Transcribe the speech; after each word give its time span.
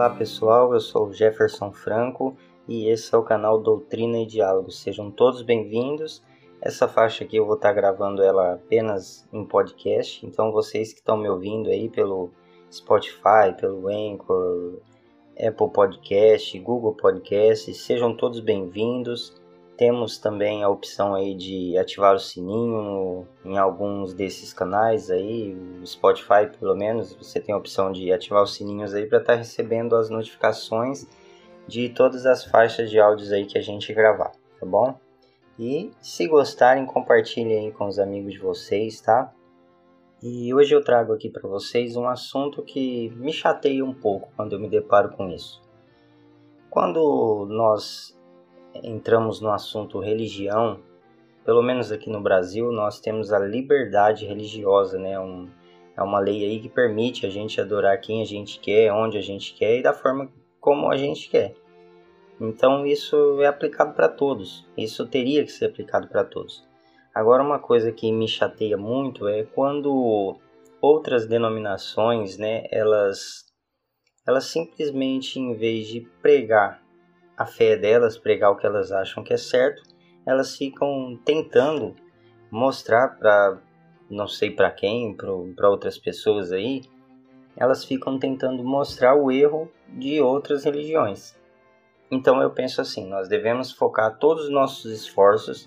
Olá 0.00 0.08
pessoal, 0.08 0.72
eu 0.72 0.80
sou 0.80 1.12
Jefferson 1.12 1.70
Franco 1.72 2.34
e 2.66 2.88
esse 2.88 3.14
é 3.14 3.18
o 3.18 3.22
canal 3.22 3.60
Doutrina 3.60 4.16
e 4.16 4.24
Diálogo. 4.24 4.70
Sejam 4.70 5.10
todos 5.10 5.42
bem-vindos. 5.42 6.22
Essa 6.58 6.88
faixa 6.88 7.22
aqui 7.22 7.36
eu 7.36 7.44
vou 7.44 7.56
estar 7.56 7.74
gravando 7.74 8.22
ela 8.22 8.54
apenas 8.54 9.28
em 9.30 9.44
podcast, 9.44 10.24
então 10.24 10.52
vocês 10.52 10.94
que 10.94 11.00
estão 11.00 11.18
me 11.18 11.28
ouvindo 11.28 11.68
aí 11.68 11.90
pelo 11.90 12.30
Spotify, 12.72 13.54
pelo 13.60 13.88
Anchor, 13.88 14.80
Apple 15.38 15.70
Podcast, 15.70 16.58
Google 16.58 16.94
Podcast, 16.94 17.74
sejam 17.74 18.16
todos 18.16 18.40
bem-vindos. 18.40 19.38
Temos 19.80 20.18
também 20.18 20.62
a 20.62 20.68
opção 20.68 21.14
aí 21.14 21.34
de 21.34 21.78
ativar 21.78 22.14
o 22.14 22.18
sininho 22.18 23.26
em 23.42 23.56
alguns 23.56 24.12
desses 24.12 24.52
canais 24.52 25.10
aí, 25.10 25.54
o 25.54 25.86
Spotify 25.86 26.50
pelo 26.58 26.76
menos, 26.76 27.14
você 27.14 27.40
tem 27.40 27.54
a 27.54 27.56
opção 27.56 27.90
de 27.90 28.12
ativar 28.12 28.42
os 28.42 28.52
sininhos 28.52 28.92
aí 28.92 29.06
para 29.06 29.20
estar 29.20 29.32
tá 29.32 29.38
recebendo 29.38 29.96
as 29.96 30.10
notificações 30.10 31.08
de 31.66 31.88
todas 31.88 32.26
as 32.26 32.44
faixas 32.44 32.90
de 32.90 33.00
áudios 33.00 33.32
aí 33.32 33.46
que 33.46 33.56
a 33.56 33.62
gente 33.62 33.90
gravar, 33.94 34.32
tá 34.60 34.66
bom? 34.66 34.94
E 35.58 35.90
se 36.02 36.28
gostarem, 36.28 36.84
compartilhem 36.84 37.64
aí 37.64 37.72
com 37.72 37.86
os 37.86 37.98
amigos 37.98 38.34
de 38.34 38.38
vocês, 38.38 39.00
tá? 39.00 39.32
E 40.22 40.52
hoje 40.52 40.74
eu 40.74 40.84
trago 40.84 41.14
aqui 41.14 41.30
para 41.30 41.48
vocês 41.48 41.96
um 41.96 42.06
assunto 42.06 42.62
que 42.62 43.08
me 43.16 43.32
chateia 43.32 43.82
um 43.82 43.94
pouco 43.94 44.30
quando 44.36 44.52
eu 44.52 44.60
me 44.60 44.68
deparo 44.68 45.16
com 45.16 45.30
isso. 45.30 45.62
Quando 46.68 47.46
nós 47.48 48.19
entramos 48.74 49.40
no 49.40 49.50
assunto 49.50 49.98
religião, 49.98 50.80
pelo 51.44 51.62
menos 51.62 51.90
aqui 51.90 52.10
no 52.10 52.20
Brasil, 52.20 52.70
nós 52.70 53.00
temos 53.00 53.32
a 53.32 53.38
liberdade 53.38 54.26
religiosa, 54.26 54.98
né? 54.98 55.18
Um, 55.18 55.48
é 55.96 56.02
uma 56.02 56.20
lei 56.20 56.44
aí 56.44 56.60
que 56.60 56.68
permite 56.68 57.26
a 57.26 57.30
gente 57.30 57.60
adorar 57.60 58.00
quem 58.00 58.22
a 58.22 58.24
gente 58.24 58.60
quer, 58.60 58.92
onde 58.92 59.18
a 59.18 59.20
gente 59.20 59.54
quer 59.54 59.78
e 59.78 59.82
da 59.82 59.92
forma 59.92 60.30
como 60.60 60.90
a 60.90 60.96
gente 60.96 61.28
quer. 61.28 61.54
Então 62.40 62.86
isso 62.86 63.40
é 63.42 63.46
aplicado 63.46 63.94
para 63.94 64.08
todos. 64.08 64.66
Isso 64.76 65.06
teria 65.06 65.44
que 65.44 65.52
ser 65.52 65.66
aplicado 65.66 66.08
para 66.08 66.24
todos. 66.24 66.66
Agora 67.14 67.42
uma 67.42 67.58
coisa 67.58 67.92
que 67.92 68.10
me 68.12 68.28
chateia 68.28 68.76
muito 68.76 69.28
é 69.28 69.42
quando 69.42 70.38
outras 70.80 71.26
denominações, 71.26 72.38
né, 72.38 72.64
elas 72.70 73.44
elas 74.26 74.44
simplesmente 74.44 75.38
em 75.38 75.54
vez 75.54 75.88
de 75.88 76.02
pregar 76.22 76.79
a 77.40 77.46
fé 77.46 77.74
delas, 77.74 78.18
pregar 78.18 78.50
o 78.50 78.56
que 78.56 78.66
elas 78.66 78.92
acham 78.92 79.24
que 79.24 79.32
é 79.32 79.36
certo, 79.38 79.82
elas 80.26 80.58
ficam 80.58 81.18
tentando 81.24 81.96
mostrar 82.50 83.16
para 83.18 83.58
não 84.10 84.28
sei 84.28 84.50
para 84.50 84.70
quem, 84.70 85.16
para 85.16 85.70
outras 85.70 85.96
pessoas 85.96 86.52
aí, 86.52 86.82
elas 87.56 87.82
ficam 87.82 88.18
tentando 88.18 88.62
mostrar 88.62 89.14
o 89.14 89.32
erro 89.32 89.70
de 89.88 90.20
outras 90.20 90.64
religiões. 90.64 91.34
Então 92.10 92.42
eu 92.42 92.50
penso 92.50 92.82
assim, 92.82 93.08
nós 93.08 93.26
devemos 93.26 93.72
focar 93.72 94.18
todos 94.18 94.44
os 94.44 94.50
nossos 94.50 94.92
esforços 94.92 95.66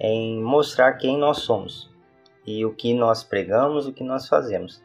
em 0.00 0.42
mostrar 0.42 0.94
quem 0.94 1.18
nós 1.18 1.40
somos 1.42 1.90
e 2.46 2.64
o 2.64 2.72
que 2.72 2.94
nós 2.94 3.22
pregamos, 3.22 3.86
o 3.86 3.92
que 3.92 4.02
nós 4.02 4.26
fazemos 4.26 4.82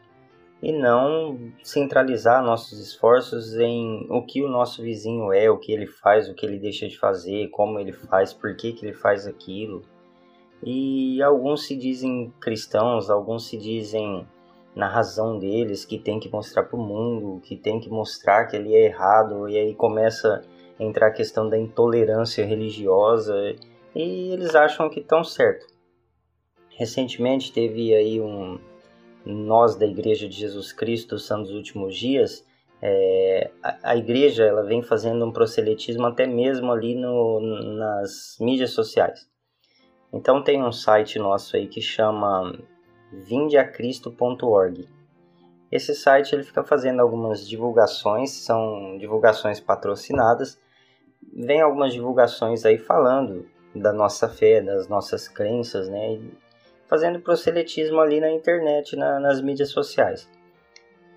e 0.62 0.72
não 0.72 1.38
centralizar 1.62 2.42
nossos 2.42 2.80
esforços 2.80 3.54
em 3.54 4.06
o 4.10 4.22
que 4.22 4.42
o 4.42 4.48
nosso 4.48 4.82
vizinho 4.82 5.32
é, 5.32 5.50
o 5.50 5.58
que 5.58 5.72
ele 5.72 5.86
faz, 5.86 6.28
o 6.28 6.34
que 6.34 6.46
ele 6.46 6.58
deixa 6.58 6.88
de 6.88 6.98
fazer, 6.98 7.48
como 7.48 7.78
ele 7.78 7.92
faz, 7.92 8.32
por 8.32 8.56
que, 8.56 8.72
que 8.72 8.86
ele 8.86 8.94
faz 8.94 9.26
aquilo. 9.26 9.82
E 10.62 11.22
alguns 11.22 11.66
se 11.66 11.76
dizem 11.76 12.32
cristãos, 12.40 13.10
alguns 13.10 13.46
se 13.46 13.58
dizem 13.58 14.26
na 14.74 14.88
razão 14.88 15.38
deles 15.38 15.84
que 15.84 15.98
tem 15.98 16.18
que 16.18 16.30
mostrar 16.30 16.64
para 16.64 16.78
o 16.78 16.82
mundo, 16.82 17.40
que 17.42 17.56
tem 17.56 17.78
que 17.78 17.88
mostrar 17.88 18.46
que 18.46 18.56
ele 18.56 18.74
é 18.74 18.86
errado, 18.86 19.48
e 19.48 19.56
aí 19.56 19.74
começa 19.74 20.42
a 20.78 20.82
entrar 20.82 21.08
a 21.08 21.12
questão 21.12 21.48
da 21.48 21.58
intolerância 21.58 22.44
religiosa, 22.44 23.34
e 23.94 24.32
eles 24.32 24.54
acham 24.54 24.90
que 24.90 25.00
estão 25.00 25.22
certo. 25.24 25.66
Recentemente 26.76 27.52
teve 27.52 27.94
aí 27.94 28.20
um, 28.20 28.58
nós 29.26 29.74
da 29.76 29.86
Igreja 29.86 30.28
de 30.28 30.36
Jesus 30.36 30.72
Cristo 30.72 31.18
são 31.18 31.42
dos 31.42 31.52
últimos 31.52 31.96
dias, 31.96 32.46
é, 32.80 33.50
a, 33.62 33.90
a, 33.90 33.96
igreja 33.96 34.44
ela 34.44 34.62
vem 34.62 34.82
fazendo 34.82 35.24
um 35.24 35.32
proselitismo 35.32 36.06
até 36.06 36.26
mesmo 36.26 36.70
ali 36.70 36.94
no, 36.94 37.40
nas 37.76 38.36
mídias 38.38 38.70
sociais. 38.70 39.28
Então 40.12 40.42
tem 40.42 40.62
um 40.62 40.72
site 40.72 41.18
nosso 41.18 41.56
aí 41.56 41.66
que 41.66 41.80
chama 41.80 42.56
vindeacristo.org. 43.12 44.88
Esse 45.72 45.94
site 45.94 46.34
ele 46.34 46.42
fica 46.42 46.62
fazendo 46.62 47.00
algumas 47.00 47.46
divulgações, 47.46 48.30
são 48.30 48.96
divulgações 48.98 49.58
patrocinadas. 49.58 50.58
Vem 51.34 51.60
algumas 51.60 51.92
divulgações 51.92 52.64
aí 52.64 52.78
falando 52.78 53.46
da 53.74 53.92
nossa 53.92 54.28
fé, 54.28 54.60
das 54.62 54.86
nossas 54.86 55.28
crenças, 55.28 55.88
né? 55.88 56.20
Fazendo 56.88 57.20
proselitismo 57.20 58.00
ali 58.00 58.20
na 58.20 58.30
internet, 58.30 58.96
na, 58.96 59.18
nas 59.20 59.40
mídias 59.40 59.70
sociais. 59.70 60.28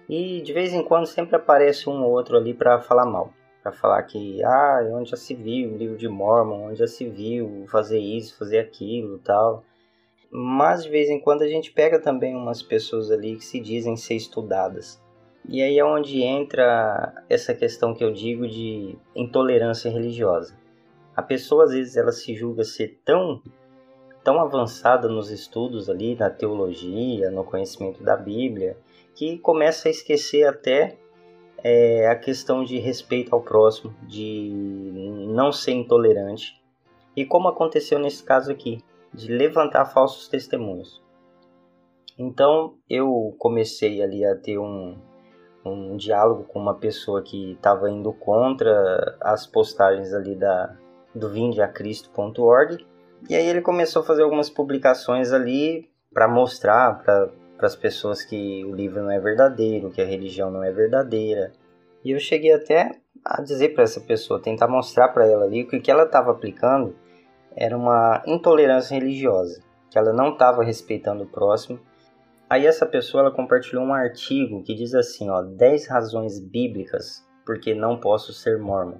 E 0.07 0.41
de 0.41 0.53
vez 0.53 0.73
em 0.73 0.83
quando 0.83 1.05
sempre 1.05 1.35
aparece 1.35 1.89
um 1.89 2.03
ou 2.03 2.11
outro 2.11 2.35
ali 2.35 2.53
para 2.53 2.81
falar 2.81 3.05
mal, 3.05 3.31
para 3.61 3.71
falar 3.71 4.01
que 4.03 4.43
ah, 4.43 4.79
onde 4.91 5.11
já 5.11 5.17
se 5.17 5.35
viu 5.35 5.77
livro 5.77 5.97
de 5.97 6.07
Mormon, 6.07 6.69
onde 6.69 6.79
já 6.79 6.87
se 6.87 7.07
viu 7.07 7.65
fazer 7.67 7.99
isso, 7.99 8.37
fazer 8.37 8.59
aquilo, 8.59 9.19
tal. 9.19 9.63
Mas 10.31 10.83
de 10.83 10.89
vez 10.89 11.09
em 11.09 11.19
quando 11.19 11.43
a 11.43 11.47
gente 11.47 11.71
pega 11.71 11.99
também 11.99 12.35
umas 12.35 12.61
pessoas 12.61 13.11
ali 13.11 13.35
que 13.35 13.45
se 13.45 13.59
dizem 13.59 13.95
ser 13.95 14.15
estudadas. 14.15 15.01
E 15.47 15.61
aí 15.61 15.79
é 15.79 15.85
onde 15.85 16.21
entra 16.21 17.23
essa 17.29 17.53
questão 17.53 17.93
que 17.93 18.03
eu 18.03 18.11
digo 18.11 18.47
de 18.47 18.97
intolerância 19.15 19.89
religiosa. 19.89 20.57
A 21.15 21.21
pessoa 21.21 21.65
às 21.65 21.71
vezes 21.71 21.97
ela 21.97 22.11
se 22.11 22.35
julga 22.35 22.63
ser 22.63 22.99
tão 23.03 23.41
tão 24.23 24.39
avançada 24.39 25.07
nos 25.07 25.29
estudos 25.29 25.89
ali, 25.89 26.15
na 26.15 26.29
teologia, 26.29 27.31
no 27.31 27.43
conhecimento 27.43 28.03
da 28.03 28.15
Bíblia, 28.15 28.77
que 29.15 29.37
começa 29.39 29.87
a 29.87 29.91
esquecer 29.91 30.47
até 30.47 30.97
é, 31.63 32.07
a 32.07 32.15
questão 32.15 32.63
de 32.63 32.79
respeito 32.79 33.33
ao 33.33 33.41
próximo, 33.41 33.93
de 34.03 34.51
não 35.29 35.51
ser 35.51 35.71
intolerante. 35.71 36.61
E 37.15 37.25
como 37.25 37.47
aconteceu 37.47 37.99
nesse 37.99 38.23
caso 38.23 38.51
aqui, 38.51 38.83
de 39.13 39.31
levantar 39.31 39.85
falsos 39.85 40.27
testemunhos. 40.27 41.01
Então 42.17 42.75
eu 42.89 43.33
comecei 43.37 44.01
ali 44.01 44.25
a 44.25 44.35
ter 44.35 44.57
um, 44.57 44.97
um 45.65 45.97
diálogo 45.97 46.43
com 46.43 46.59
uma 46.59 46.75
pessoa 46.75 47.21
que 47.21 47.53
estava 47.53 47.89
indo 47.89 48.13
contra 48.13 49.17
as 49.21 49.47
postagens 49.47 50.13
ali 50.13 50.35
da, 50.35 50.77
do 51.15 51.29
vindeacristo.org 51.29 52.85
e 53.27 53.35
aí 53.35 53.45
ele 53.45 53.61
começou 53.61 54.01
a 54.01 54.05
fazer 54.05 54.23
algumas 54.23 54.49
publicações 54.49 55.33
ali 55.33 55.89
para 56.13 56.27
mostrar 56.27 57.03
para 57.03 57.31
as 57.59 57.75
pessoas 57.75 58.23
que 58.23 58.63
o 58.65 58.73
livro 58.73 59.01
não 59.01 59.11
é 59.11 59.19
verdadeiro, 59.19 59.91
que 59.91 60.01
a 60.01 60.05
religião 60.05 60.49
não 60.49 60.63
é 60.63 60.71
verdadeira. 60.71 61.51
E 62.03 62.11
eu 62.11 62.19
cheguei 62.19 62.53
até 62.53 62.91
a 63.25 63.41
dizer 63.41 63.73
para 63.73 63.83
essa 63.83 63.99
pessoa, 63.99 64.41
tentar 64.41 64.67
mostrar 64.67 65.09
para 65.09 65.27
ela 65.27 65.45
ali 65.45 65.65
que 65.65 65.75
o 65.75 65.81
que 65.81 65.91
ela 65.91 66.03
estava 66.03 66.31
aplicando 66.31 66.95
era 67.55 67.77
uma 67.77 68.23
intolerância 68.25 68.95
religiosa, 68.95 69.61
que 69.89 69.97
ela 69.97 70.13
não 70.13 70.33
estava 70.33 70.63
respeitando 70.63 71.23
o 71.23 71.27
próximo. 71.27 71.79
Aí 72.49 72.65
essa 72.65 72.85
pessoa 72.85 73.21
ela 73.21 73.31
compartilhou 73.31 73.83
um 73.83 73.93
artigo 73.93 74.63
que 74.63 74.73
diz 74.73 74.95
assim, 74.95 75.29
ó, 75.29 75.41
10 75.41 75.87
razões 75.87 76.39
bíblicas 76.39 77.27
porque 77.45 77.73
não 77.73 77.99
posso 77.99 78.31
ser 78.31 78.57
mormon. 78.57 78.99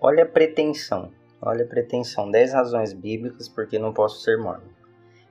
Olha 0.00 0.22
a 0.22 0.26
pretensão. 0.26 1.12
Olha 1.42 1.64
a 1.64 1.68
pretensão, 1.68 2.30
10 2.30 2.52
razões 2.52 2.92
bíblicas 2.92 3.48
porque 3.48 3.78
não 3.78 3.94
posso 3.94 4.20
ser 4.20 4.36
mormon. 4.36 4.68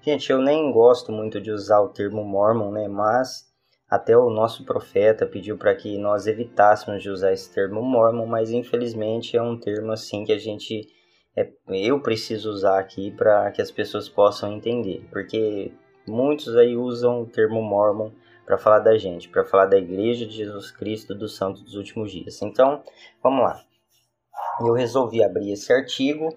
Gente, 0.02 0.32
eu 0.32 0.42
nem 0.42 0.72
gosto 0.72 1.12
muito 1.12 1.40
de 1.40 1.52
usar 1.52 1.82
o 1.82 1.90
termo 1.90 2.24
mormon, 2.24 2.72
né? 2.72 2.88
Mas 2.88 3.48
até 3.88 4.18
o 4.18 4.30
nosso 4.32 4.66
profeta 4.66 5.28
pediu 5.28 5.56
para 5.56 5.76
que 5.76 6.00
nós 6.00 6.26
evitássemos 6.26 7.04
de 7.04 7.12
usar 7.12 7.32
esse 7.32 7.54
termo 7.54 7.84
mormon, 7.84 8.26
mas 8.26 8.50
infelizmente 8.50 9.38
é 9.38 9.42
um 9.42 9.60
termo 9.60 9.92
assim 9.92 10.24
que 10.24 10.32
a 10.32 10.40
gente 10.40 10.88
é, 11.36 11.48
eu 11.68 12.02
preciso 12.02 12.50
usar 12.50 12.80
aqui 12.80 13.12
para 13.12 13.52
que 13.52 13.62
as 13.62 13.70
pessoas 13.70 14.10
possam 14.10 14.54
entender, 14.54 15.08
porque 15.12 15.72
muitos 16.08 16.56
aí 16.56 16.76
usam 16.76 17.22
o 17.22 17.28
termo 17.28 17.62
mormon 17.62 18.10
para 18.48 18.58
falar 18.58 18.80
da 18.80 18.98
gente, 18.98 19.30
para 19.30 19.46
falar 19.46 19.68
da 19.68 19.78
Igreja 19.78 20.26
de 20.26 20.36
Jesus 20.36 20.72
Cristo 20.72 21.14
dos 21.14 21.36
Santos 21.36 21.62
dos 21.62 21.76
Últimos 21.76 22.12
Dias. 22.12 22.42
Então, 22.42 22.82
vamos 23.22 23.44
lá 23.44 23.69
eu 24.60 24.74
resolvi 24.74 25.24
abrir 25.24 25.52
esse 25.52 25.72
artigo 25.72 26.30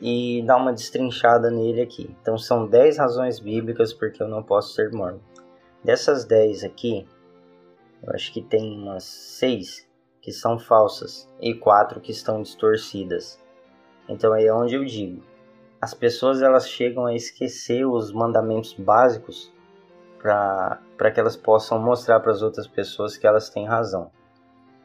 e 0.00 0.42
dar 0.46 0.56
uma 0.56 0.72
destrinchada 0.72 1.50
nele 1.50 1.82
aqui. 1.82 2.14
Então 2.20 2.38
são 2.38 2.66
10 2.66 2.98
razões 2.98 3.38
bíblicas 3.40 3.92
porque 3.92 4.22
eu 4.22 4.28
não 4.28 4.42
posso 4.42 4.74
ser 4.74 4.92
mormon. 4.92 5.20
Dessas 5.84 6.24
10 6.24 6.64
aqui, 6.64 7.06
eu 8.02 8.12
acho 8.14 8.32
que 8.32 8.42
tem 8.42 8.78
umas 8.78 9.04
6 9.04 9.88
que 10.20 10.32
são 10.32 10.58
falsas 10.58 11.28
e 11.40 11.54
4 11.54 12.00
que 12.00 12.12
estão 12.12 12.42
distorcidas. 12.42 13.40
Então 14.08 14.32
aí 14.32 14.46
é 14.46 14.54
onde 14.54 14.74
eu 14.74 14.84
digo. 14.84 15.22
As 15.80 15.94
pessoas 15.94 16.42
elas 16.42 16.68
chegam 16.68 17.06
a 17.06 17.14
esquecer 17.14 17.86
os 17.86 18.12
mandamentos 18.12 18.74
básicos 18.74 19.52
para 20.18 21.10
que 21.12 21.20
elas 21.20 21.36
possam 21.36 21.78
mostrar 21.78 22.18
para 22.18 22.32
as 22.32 22.42
outras 22.42 22.66
pessoas 22.66 23.16
que 23.16 23.26
elas 23.26 23.48
têm 23.48 23.66
razão. 23.66 24.10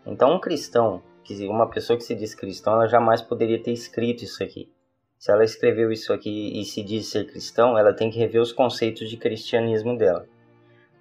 Então, 0.06 0.36
um 0.36 0.40
cristão, 0.40 1.02
uma 1.50 1.70
pessoa 1.70 1.98
que 1.98 2.04
se 2.04 2.16
diz 2.16 2.36
cristão, 2.36 2.74
ela 2.74 2.88
jamais 2.88 3.22
poderia 3.22 3.62
ter 3.62 3.72
escrito 3.72 4.24
isso 4.24 4.44
aqui. 4.44 4.72
Se 5.18 5.32
ela 5.32 5.44
escreveu 5.44 5.92
isso 5.92 6.12
aqui 6.12 6.60
e 6.60 6.66
se 6.66 6.84
diz 6.84 7.08
ser 7.08 7.26
cristão, 7.26 7.78
ela 7.78 7.94
tem 7.94 8.10
que 8.12 8.20
rever 8.20 8.42
os 8.42 8.52
conceitos 8.52 9.10
de 9.10 9.16
cristianismo 9.16 9.98
dela. 9.98 10.28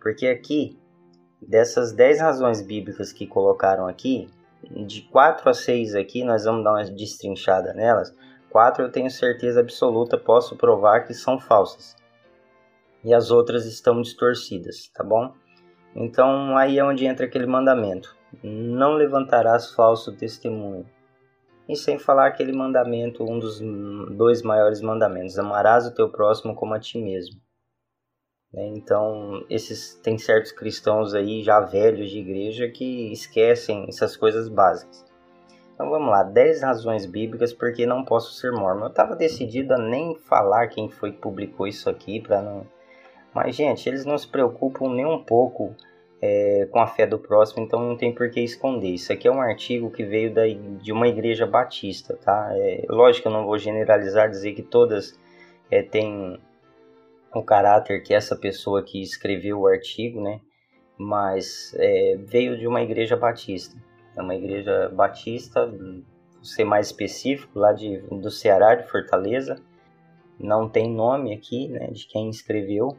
Porque 0.01 0.29
aqui, 0.29 0.79
dessas 1.41 1.93
10 1.93 2.21
razões 2.21 2.63
bíblicas 2.63 3.13
que 3.13 3.27
colocaram 3.27 3.89
aqui, 3.89 4.29
de 4.71 5.03
4 5.03 5.51
a 5.51 5.53
6 5.53 5.97
aqui, 5.97 6.23
nós 6.23 6.45
vamos 6.45 6.63
dar 6.63 6.73
uma 6.73 6.85
destrinchada 6.85 7.75
nelas. 7.75 8.15
4 8.51 8.85
eu 8.85 8.93
tenho 8.93 9.11
certeza 9.11 9.61
absoluta, 9.61 10.17
posso 10.17 10.57
provar 10.57 11.05
que 11.05 11.15
são 11.15 11.41
falsas. 11.41 11.97
E 13.05 13.13
as 13.13 13.31
outras 13.31 13.67
estão 13.67 14.01
distorcidas, 14.01 14.89
tá 14.95 15.03
bom? 15.03 15.35
Então 15.97 16.57
aí 16.57 16.79
é 16.79 16.85
onde 16.85 17.07
entra 17.07 17.27
aquele 17.27 17.47
mandamento: 17.47 18.17
não 18.43 18.95
levantarás 18.95 19.73
falso 19.73 20.17
testemunho. 20.17 20.87
E 21.69 21.77
sem 21.77 21.99
falar 21.99 22.27
aquele 22.27 22.53
mandamento, 22.53 23.25
um 23.25 23.39
dos 23.39 23.61
dois 24.17 24.43
maiores 24.43 24.81
mandamentos: 24.81 25.39
amarás 25.39 25.87
o 25.87 25.95
teu 25.95 26.11
próximo 26.11 26.55
como 26.55 26.75
a 26.75 26.81
ti 26.81 26.99
mesmo. 26.99 27.41
Né? 28.53 28.67
Então, 28.77 29.45
esses 29.49 29.95
tem 30.03 30.19
certos 30.19 30.53
cristãos 30.53 31.15
aí 31.15 31.43
já 31.43 31.61
velhos 31.61 32.11
de 32.11 32.19
igreja 32.19 32.69
que 32.69 33.13
esquecem 33.13 33.87
essas 33.89 34.17
coisas 34.17 34.49
básicas. 34.49 35.05
Então 35.75 35.89
vamos 35.89 36.11
lá, 36.11 36.23
10 36.23 36.63
razões 36.63 37.07
bíblicas 37.07 37.53
porque 37.53 37.87
não 37.87 38.05
posso 38.05 38.35
ser 38.35 38.53
mormon. 38.53 38.85
Eu 38.85 38.89
estava 38.89 39.17
decidido 39.17 39.75
a 39.75 39.79
nem 39.79 40.15
falar 40.15 40.69
quem 40.69 40.91
foi 40.91 41.13
que 41.13 41.19
publicou 41.19 41.67
isso 41.67 41.89
aqui 41.89 42.21
para 42.21 42.43
não 42.43 42.67
mas, 43.35 43.57
gente, 43.57 43.89
eles 43.89 44.05
não 44.05 44.19
se 44.19 44.29
preocupam 44.29 44.91
nem 44.91 45.07
um 45.07 45.23
pouco 45.23 45.75
é, 46.23 46.69
com 46.71 46.79
a 46.79 46.87
fé 46.87 47.05
do 47.05 47.19
próximo, 47.19 47.65
então 47.65 47.81
não 47.81 47.97
tem 47.97 48.15
por 48.15 48.31
que 48.31 48.41
esconder. 48.41 48.91
Isso 48.91 49.13
aqui 49.13 49.27
é 49.27 49.33
um 49.33 49.41
artigo 49.41 49.91
que 49.91 50.05
veio 50.05 50.33
da, 50.33 50.47
de 50.47 50.93
uma 50.93 51.09
igreja 51.09 51.45
batista, 51.45 52.17
tá? 52.17 52.51
É, 52.53 52.85
lógico 52.89 53.23
que 53.23 53.29
eu 53.29 53.33
não 53.33 53.45
vou 53.45 53.59
generalizar, 53.59 54.31
dizer 54.31 54.53
que 54.53 54.63
todas 54.63 55.19
é, 55.69 55.83
têm 55.83 56.39
o 57.35 57.43
caráter 57.43 58.03
que 58.03 58.15
essa 58.15 58.37
pessoa 58.37 58.85
que 58.85 59.03
escreveu 59.03 59.61
o 59.61 59.67
artigo, 59.67 60.23
né? 60.23 60.41
Mas 60.97 61.75
é, 61.77 62.17
veio 62.19 62.57
de 62.57 62.69
uma 62.69 62.83
igreja 62.83 63.17
batista. 63.17 63.77
É 64.17 64.23
uma 64.23 64.37
igreja 64.37 64.91
batista, 64.91 65.69
ser 66.41 66.65
mais 66.65 66.89
específico, 66.89 67.59
lá 67.59 67.73
de, 67.73 67.99
do 67.99 68.31
Ceará, 68.31 68.77
de 68.77 68.89
Fortaleza. 68.89 69.57
Não 70.39 70.69
tem 70.69 70.89
nome 70.89 71.35
aqui, 71.35 71.69
né, 71.69 71.89
de 71.91 72.07
quem 72.07 72.29
escreveu, 72.29 72.97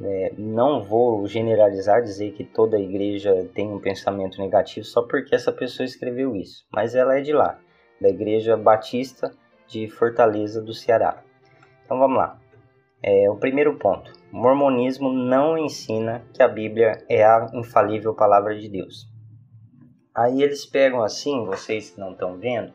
é, 0.00 0.32
não 0.38 0.82
vou 0.82 1.26
generalizar, 1.26 2.02
dizer 2.02 2.32
que 2.32 2.44
toda 2.44 2.78
igreja 2.78 3.48
tem 3.54 3.70
um 3.70 3.80
pensamento 3.80 4.40
negativo 4.40 4.86
só 4.86 5.02
porque 5.02 5.34
essa 5.34 5.52
pessoa 5.52 5.84
escreveu 5.84 6.34
isso, 6.34 6.64
mas 6.72 6.94
ela 6.94 7.18
é 7.18 7.20
de 7.20 7.32
lá, 7.32 7.58
da 8.00 8.08
Igreja 8.08 8.56
Batista 8.56 9.34
de 9.66 9.88
Fortaleza 9.88 10.62
do 10.62 10.72
Ceará. 10.72 11.22
Então 11.84 11.98
vamos 11.98 12.16
lá. 12.16 12.38
É, 13.02 13.28
o 13.28 13.36
primeiro 13.36 13.76
ponto: 13.78 14.12
o 14.32 14.36
mormonismo 14.36 15.12
não 15.12 15.58
ensina 15.58 16.24
que 16.32 16.42
a 16.42 16.48
Bíblia 16.48 17.04
é 17.08 17.24
a 17.24 17.50
infalível 17.52 18.14
palavra 18.14 18.58
de 18.58 18.68
Deus. 18.68 19.10
Aí 20.14 20.42
eles 20.42 20.64
pegam 20.66 21.02
assim, 21.02 21.44
vocês 21.44 21.90
que 21.90 22.00
não 22.00 22.12
estão 22.12 22.38
vendo, 22.38 22.72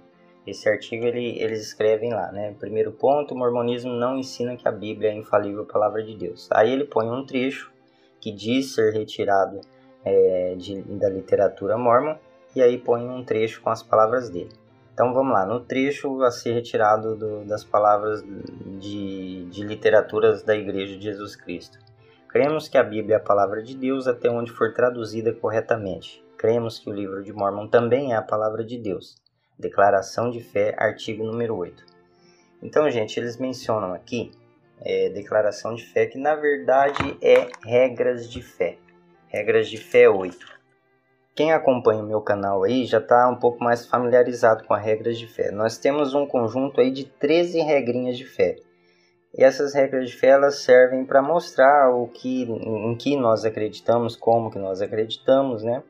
esse 0.47 0.69
artigo 0.69 1.05
ele, 1.05 1.38
eles 1.39 1.61
escrevem 1.61 2.13
lá, 2.13 2.31
né? 2.31 2.55
Primeiro 2.57 2.91
ponto, 2.91 3.33
o 3.33 3.38
mormonismo 3.38 3.91
não 3.91 4.17
ensina 4.17 4.55
que 4.55 4.67
a 4.67 4.71
Bíblia 4.71 5.09
é 5.09 5.11
a 5.11 5.17
infalível 5.17 5.65
palavra 5.65 6.01
de 6.01 6.15
Deus. 6.15 6.47
Aí 6.51 6.71
ele 6.71 6.85
põe 6.85 7.09
um 7.09 7.25
trecho 7.25 7.71
que 8.21 8.31
diz 8.31 8.73
ser 8.73 8.94
retirado 8.94 9.59
é, 10.05 10.55
de, 10.57 10.81
da 10.83 11.09
literatura 11.09 11.77
mormon 11.77 12.15
e 12.55 12.61
aí 12.61 12.77
põe 12.77 13.07
um 13.07 13.23
trecho 13.23 13.61
com 13.61 13.69
as 13.69 13.83
palavras 13.83 14.29
dele. 14.29 14.51
Então 14.94 15.13
vamos 15.13 15.33
lá, 15.33 15.45
no 15.45 15.59
trecho 15.59 16.23
a 16.23 16.31
ser 16.31 16.53
retirado 16.53 17.15
do, 17.15 17.45
das 17.45 17.63
palavras 17.63 18.23
de, 18.79 19.45
de 19.45 19.63
literaturas 19.63 20.41
da 20.41 20.55
Igreja 20.55 20.97
de 20.97 21.03
Jesus 21.03 21.35
Cristo. 21.35 21.77
Cremos 22.29 22.67
que 22.67 22.77
a 22.77 22.83
Bíblia 22.83 23.15
é 23.15 23.17
a 23.17 23.23
palavra 23.23 23.61
de 23.61 23.75
Deus 23.75 24.07
até 24.07 24.29
onde 24.29 24.51
for 24.51 24.73
traduzida 24.73 25.33
corretamente. 25.33 26.25
Cremos 26.38 26.79
que 26.79 26.89
o 26.89 26.93
livro 26.93 27.21
de 27.23 27.33
Mormon 27.33 27.67
também 27.67 28.13
é 28.13 28.15
a 28.15 28.21
palavra 28.21 28.63
de 28.63 28.77
Deus. 28.77 29.15
Declaração 29.59 30.30
de 30.30 30.42
Fé, 30.42 30.75
artigo 30.77 31.24
número 31.24 31.56
8. 31.56 31.83
Então, 32.62 32.89
gente, 32.89 33.19
eles 33.19 33.38
mencionam 33.38 33.94
aqui 33.94 34.31
é, 34.81 35.09
declaração 35.09 35.74
de 35.74 35.86
fé, 35.86 36.06
que 36.06 36.18
na 36.18 36.36
verdade 36.36 37.18
é 37.21 37.48
regras 37.65 38.30
de 38.30 38.42
fé. 38.42 38.77
Regras 39.27 39.68
de 39.68 39.77
fé 39.77 40.09
8. 40.09 40.57
Quem 41.36 41.51
acompanha 41.51 42.04
o 42.04 42.07
meu 42.07 42.21
canal 42.21 42.63
aí 42.63 42.86
já 42.86 42.98
está 42.98 43.30
um 43.30 43.36
pouco 43.36 43.63
mais 43.63 43.86
familiarizado 43.86 44.63
com 44.65 44.74
as 44.74 44.83
regras 44.83 45.18
de 45.18 45.27
fé. 45.27 45.51
Nós 45.51 45.77
temos 45.77 46.13
um 46.13 46.25
conjunto 46.25 46.81
aí 46.81 46.89
de 46.89 47.06
13 47.06 47.60
regrinhas 47.62 48.18
de 48.18 48.25
fé. 48.25 48.56
E 49.38 49.44
essas 49.44 49.74
regras 49.74 50.10
de 50.10 50.15
fé 50.15 50.30
elas 50.30 50.63
servem 50.63 51.06
para 51.06 51.21
mostrar 51.21 51.92
o 51.92 52.07
que, 52.07 52.44
em 52.44 52.95
que 52.95 53.15
nós 53.15 53.45
acreditamos, 53.45 54.15
como 54.15 54.50
que 54.50 54.57
nós 54.57 54.81
acreditamos, 54.81 55.63
né? 55.63 55.83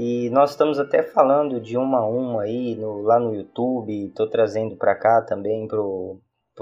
E 0.00 0.30
nós 0.30 0.50
estamos 0.50 0.78
até 0.78 1.02
falando 1.02 1.60
de 1.60 1.76
uma 1.76 1.98
a 1.98 2.06
uma 2.06 2.42
aí 2.42 2.76
no, 2.76 3.02
lá 3.02 3.18
no 3.18 3.34
YouTube, 3.34 4.06
estou 4.06 4.28
trazendo 4.28 4.76
para 4.76 4.94
cá 4.94 5.20
também 5.20 5.66
para 5.66 5.82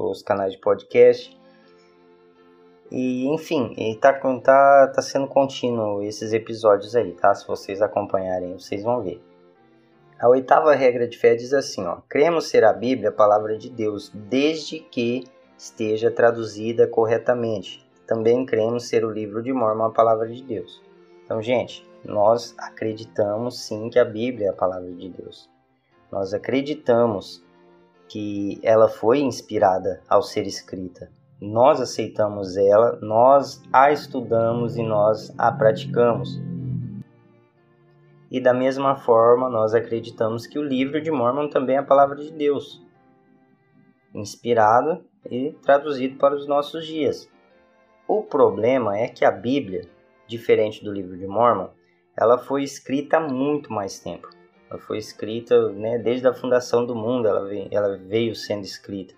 os 0.02 0.22
canais 0.22 0.54
de 0.54 0.58
podcast. 0.58 1.38
E 2.90 3.28
enfim, 3.28 3.74
está 3.76 4.14
tá, 4.14 4.86
tá 4.88 5.02
sendo 5.02 5.28
contínuo 5.28 6.02
esses 6.02 6.32
episódios 6.32 6.96
aí, 6.96 7.12
tá? 7.12 7.34
Se 7.34 7.46
vocês 7.46 7.82
acompanharem, 7.82 8.58
vocês 8.58 8.82
vão 8.82 9.02
ver. 9.02 9.22
A 10.18 10.30
oitava 10.30 10.74
regra 10.74 11.06
de 11.06 11.18
fé 11.18 11.34
diz 11.34 11.52
assim, 11.52 11.84
ó: 11.84 11.98
Cremos 12.08 12.48
ser 12.48 12.64
a 12.64 12.72
Bíblia 12.72 13.10
a 13.10 13.12
palavra 13.12 13.58
de 13.58 13.68
Deus, 13.68 14.10
desde 14.14 14.80
que 14.80 15.24
esteja 15.58 16.10
traduzida 16.10 16.86
corretamente. 16.86 17.86
Também 18.06 18.46
cremos 18.46 18.88
ser 18.88 19.04
o 19.04 19.10
livro 19.10 19.42
de 19.42 19.52
Mormon 19.52 19.84
a 19.84 19.90
palavra 19.90 20.26
de 20.26 20.42
Deus. 20.42 20.82
Então, 21.22 21.42
gente, 21.42 21.86
nós 22.06 22.54
acreditamos 22.56 23.58
sim 23.66 23.90
que 23.90 23.98
a 23.98 24.04
Bíblia 24.04 24.46
é 24.46 24.50
a 24.50 24.56
palavra 24.56 24.92
de 24.92 25.08
Deus. 25.08 25.50
Nós 26.10 26.32
acreditamos 26.32 27.44
que 28.08 28.60
ela 28.62 28.88
foi 28.88 29.18
inspirada 29.18 30.00
ao 30.08 30.22
ser 30.22 30.46
escrita. 30.46 31.10
Nós 31.40 31.80
aceitamos 31.80 32.56
ela, 32.56 32.96
nós 33.02 33.60
a 33.72 33.90
estudamos 33.90 34.76
e 34.76 34.82
nós 34.82 35.34
a 35.36 35.50
praticamos. 35.50 36.40
E 38.30 38.40
da 38.40 38.54
mesma 38.54 38.96
forma, 38.96 39.50
nós 39.50 39.74
acreditamos 39.74 40.46
que 40.46 40.58
o 40.58 40.62
livro 40.62 41.00
de 41.00 41.10
Mormon 41.10 41.48
também 41.48 41.76
é 41.76 41.80
a 41.80 41.84
palavra 41.84 42.16
de 42.16 42.32
Deus, 42.32 42.82
inspirado 44.14 45.04
e 45.30 45.52
traduzido 45.62 46.16
para 46.18 46.34
os 46.34 46.46
nossos 46.46 46.86
dias. 46.86 47.28
O 48.06 48.22
problema 48.22 48.96
é 48.96 49.08
que 49.08 49.24
a 49.24 49.30
Bíblia, 49.30 49.88
diferente 50.26 50.84
do 50.84 50.92
livro 50.92 51.16
de 51.16 51.26
Mormon, 51.26 51.68
ela 52.18 52.38
foi 52.38 52.62
escrita 52.62 53.18
há 53.18 53.20
muito 53.20 53.72
mais 53.72 53.98
tempo. 53.98 54.28
Ela 54.70 54.80
foi 54.80 54.98
escrita 54.98 55.70
né, 55.70 55.98
desde 55.98 56.26
a 56.26 56.34
fundação 56.34 56.84
do 56.84 56.94
mundo, 56.94 57.28
ela 57.28 57.46
veio, 57.46 57.68
ela 57.70 57.96
veio 57.96 58.34
sendo 58.34 58.64
escrita. 58.64 59.14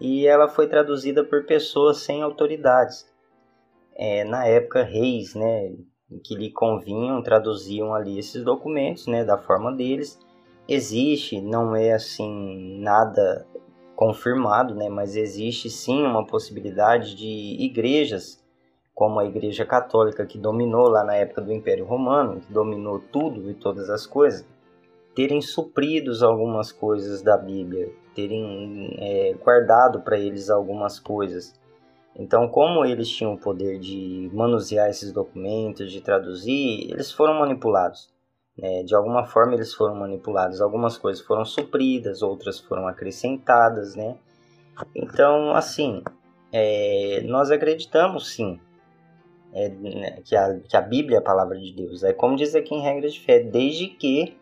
E 0.00 0.26
ela 0.26 0.48
foi 0.48 0.68
traduzida 0.68 1.24
por 1.24 1.44
pessoas 1.44 1.98
sem 1.98 2.22
autoridades. 2.22 3.10
É, 3.94 4.24
na 4.24 4.46
época, 4.46 4.82
reis 4.82 5.34
né, 5.34 5.72
que 6.24 6.34
lhe 6.34 6.50
convinham 6.50 7.22
traduziam 7.22 7.94
ali 7.94 8.18
esses 8.18 8.44
documentos 8.44 9.06
né, 9.06 9.24
da 9.24 9.38
forma 9.38 9.72
deles. 9.72 10.18
Existe, 10.68 11.40
não 11.40 11.74
é 11.74 11.92
assim 11.92 12.78
nada 12.80 13.46
confirmado, 13.96 14.74
né, 14.74 14.88
mas 14.88 15.16
existe 15.16 15.70
sim 15.70 16.02
uma 16.02 16.26
possibilidade 16.26 17.14
de 17.14 17.56
igrejas 17.60 18.41
como 18.94 19.18
a 19.18 19.24
Igreja 19.24 19.64
Católica, 19.64 20.26
que 20.26 20.38
dominou 20.38 20.88
lá 20.88 21.02
na 21.04 21.14
época 21.14 21.40
do 21.40 21.52
Império 21.52 21.84
Romano, 21.84 22.40
que 22.40 22.52
dominou 22.52 23.00
tudo 23.00 23.50
e 23.50 23.54
todas 23.54 23.88
as 23.88 24.06
coisas, 24.06 24.46
terem 25.14 25.40
supridos 25.40 26.22
algumas 26.22 26.70
coisas 26.70 27.22
da 27.22 27.36
Bíblia, 27.36 27.90
terem 28.14 28.94
é, 28.98 29.34
guardado 29.34 30.00
para 30.00 30.18
eles 30.18 30.50
algumas 30.50 30.98
coisas. 30.98 31.58
Então, 32.14 32.46
como 32.48 32.84
eles 32.84 33.08
tinham 33.08 33.34
o 33.34 33.38
poder 33.38 33.78
de 33.78 34.30
manusear 34.34 34.90
esses 34.90 35.12
documentos, 35.12 35.90
de 35.90 36.02
traduzir, 36.02 36.90
eles 36.90 37.10
foram 37.10 37.40
manipulados. 37.40 38.12
Né? 38.58 38.82
De 38.82 38.94
alguma 38.94 39.24
forma, 39.24 39.54
eles 39.54 39.72
foram 39.72 39.94
manipulados. 39.94 40.60
Algumas 40.60 40.98
coisas 40.98 41.24
foram 41.24 41.44
supridas, 41.44 42.20
outras 42.20 42.60
foram 42.60 42.86
acrescentadas, 42.86 43.96
né? 43.96 44.16
Então, 44.94 45.54
assim, 45.54 46.02
é, 46.52 47.22
nós 47.24 47.50
acreditamos 47.50 48.34
sim 48.34 48.60
é, 49.52 49.68
né, 49.68 50.20
que, 50.24 50.34
a, 50.34 50.58
que 50.60 50.76
a 50.76 50.80
Bíblia 50.80 51.16
é 51.16 51.20
a 51.20 51.24
palavra 51.24 51.58
de 51.58 51.72
Deus. 51.72 52.02
É 52.02 52.12
como 52.12 52.36
diz 52.36 52.54
aqui 52.54 52.74
em 52.74 52.82
regras 52.82 53.14
de 53.14 53.20
fé, 53.20 53.40
desde 53.40 53.88
que 53.88 54.36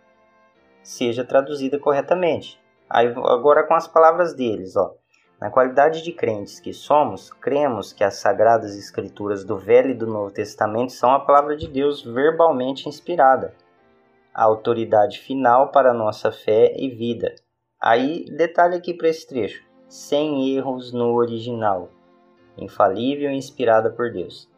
seja 0.82 1.24
traduzida 1.24 1.78
corretamente. 1.78 2.60
Aí, 2.88 3.06
agora 3.08 3.64
com 3.64 3.74
as 3.74 3.86
palavras 3.86 4.34
deles, 4.34 4.76
ó. 4.76 4.94
Na 5.40 5.50
qualidade 5.50 6.02
de 6.02 6.12
crentes 6.12 6.60
que 6.60 6.72
somos, 6.74 7.30
cremos 7.30 7.94
que 7.94 8.04
as 8.04 8.16
sagradas 8.16 8.76
escrituras 8.76 9.42
do 9.42 9.56
Velho 9.56 9.90
e 9.90 9.94
do 9.94 10.06
Novo 10.06 10.30
Testamento 10.30 10.92
são 10.92 11.12
a 11.12 11.20
palavra 11.20 11.56
de 11.56 11.66
Deus 11.66 12.02
verbalmente 12.02 12.88
inspirada. 12.88 13.54
a 14.34 14.44
autoridade 14.44 15.18
final 15.18 15.70
para 15.70 15.90
a 15.90 15.94
nossa 15.94 16.30
fé 16.32 16.74
e 16.76 16.88
vida. 16.88 17.34
Aí, 17.80 18.24
detalhe 18.36 18.76
aqui 18.76 18.94
para 18.94 19.08
esse 19.08 19.26
trecho: 19.26 19.64
sem 19.88 20.54
erros 20.56 20.92
no 20.92 21.14
original, 21.14 21.88
infalível 22.58 23.30
e 23.30 23.36
inspirada 23.36 23.90
por 23.90 24.12
Deus. 24.12 24.50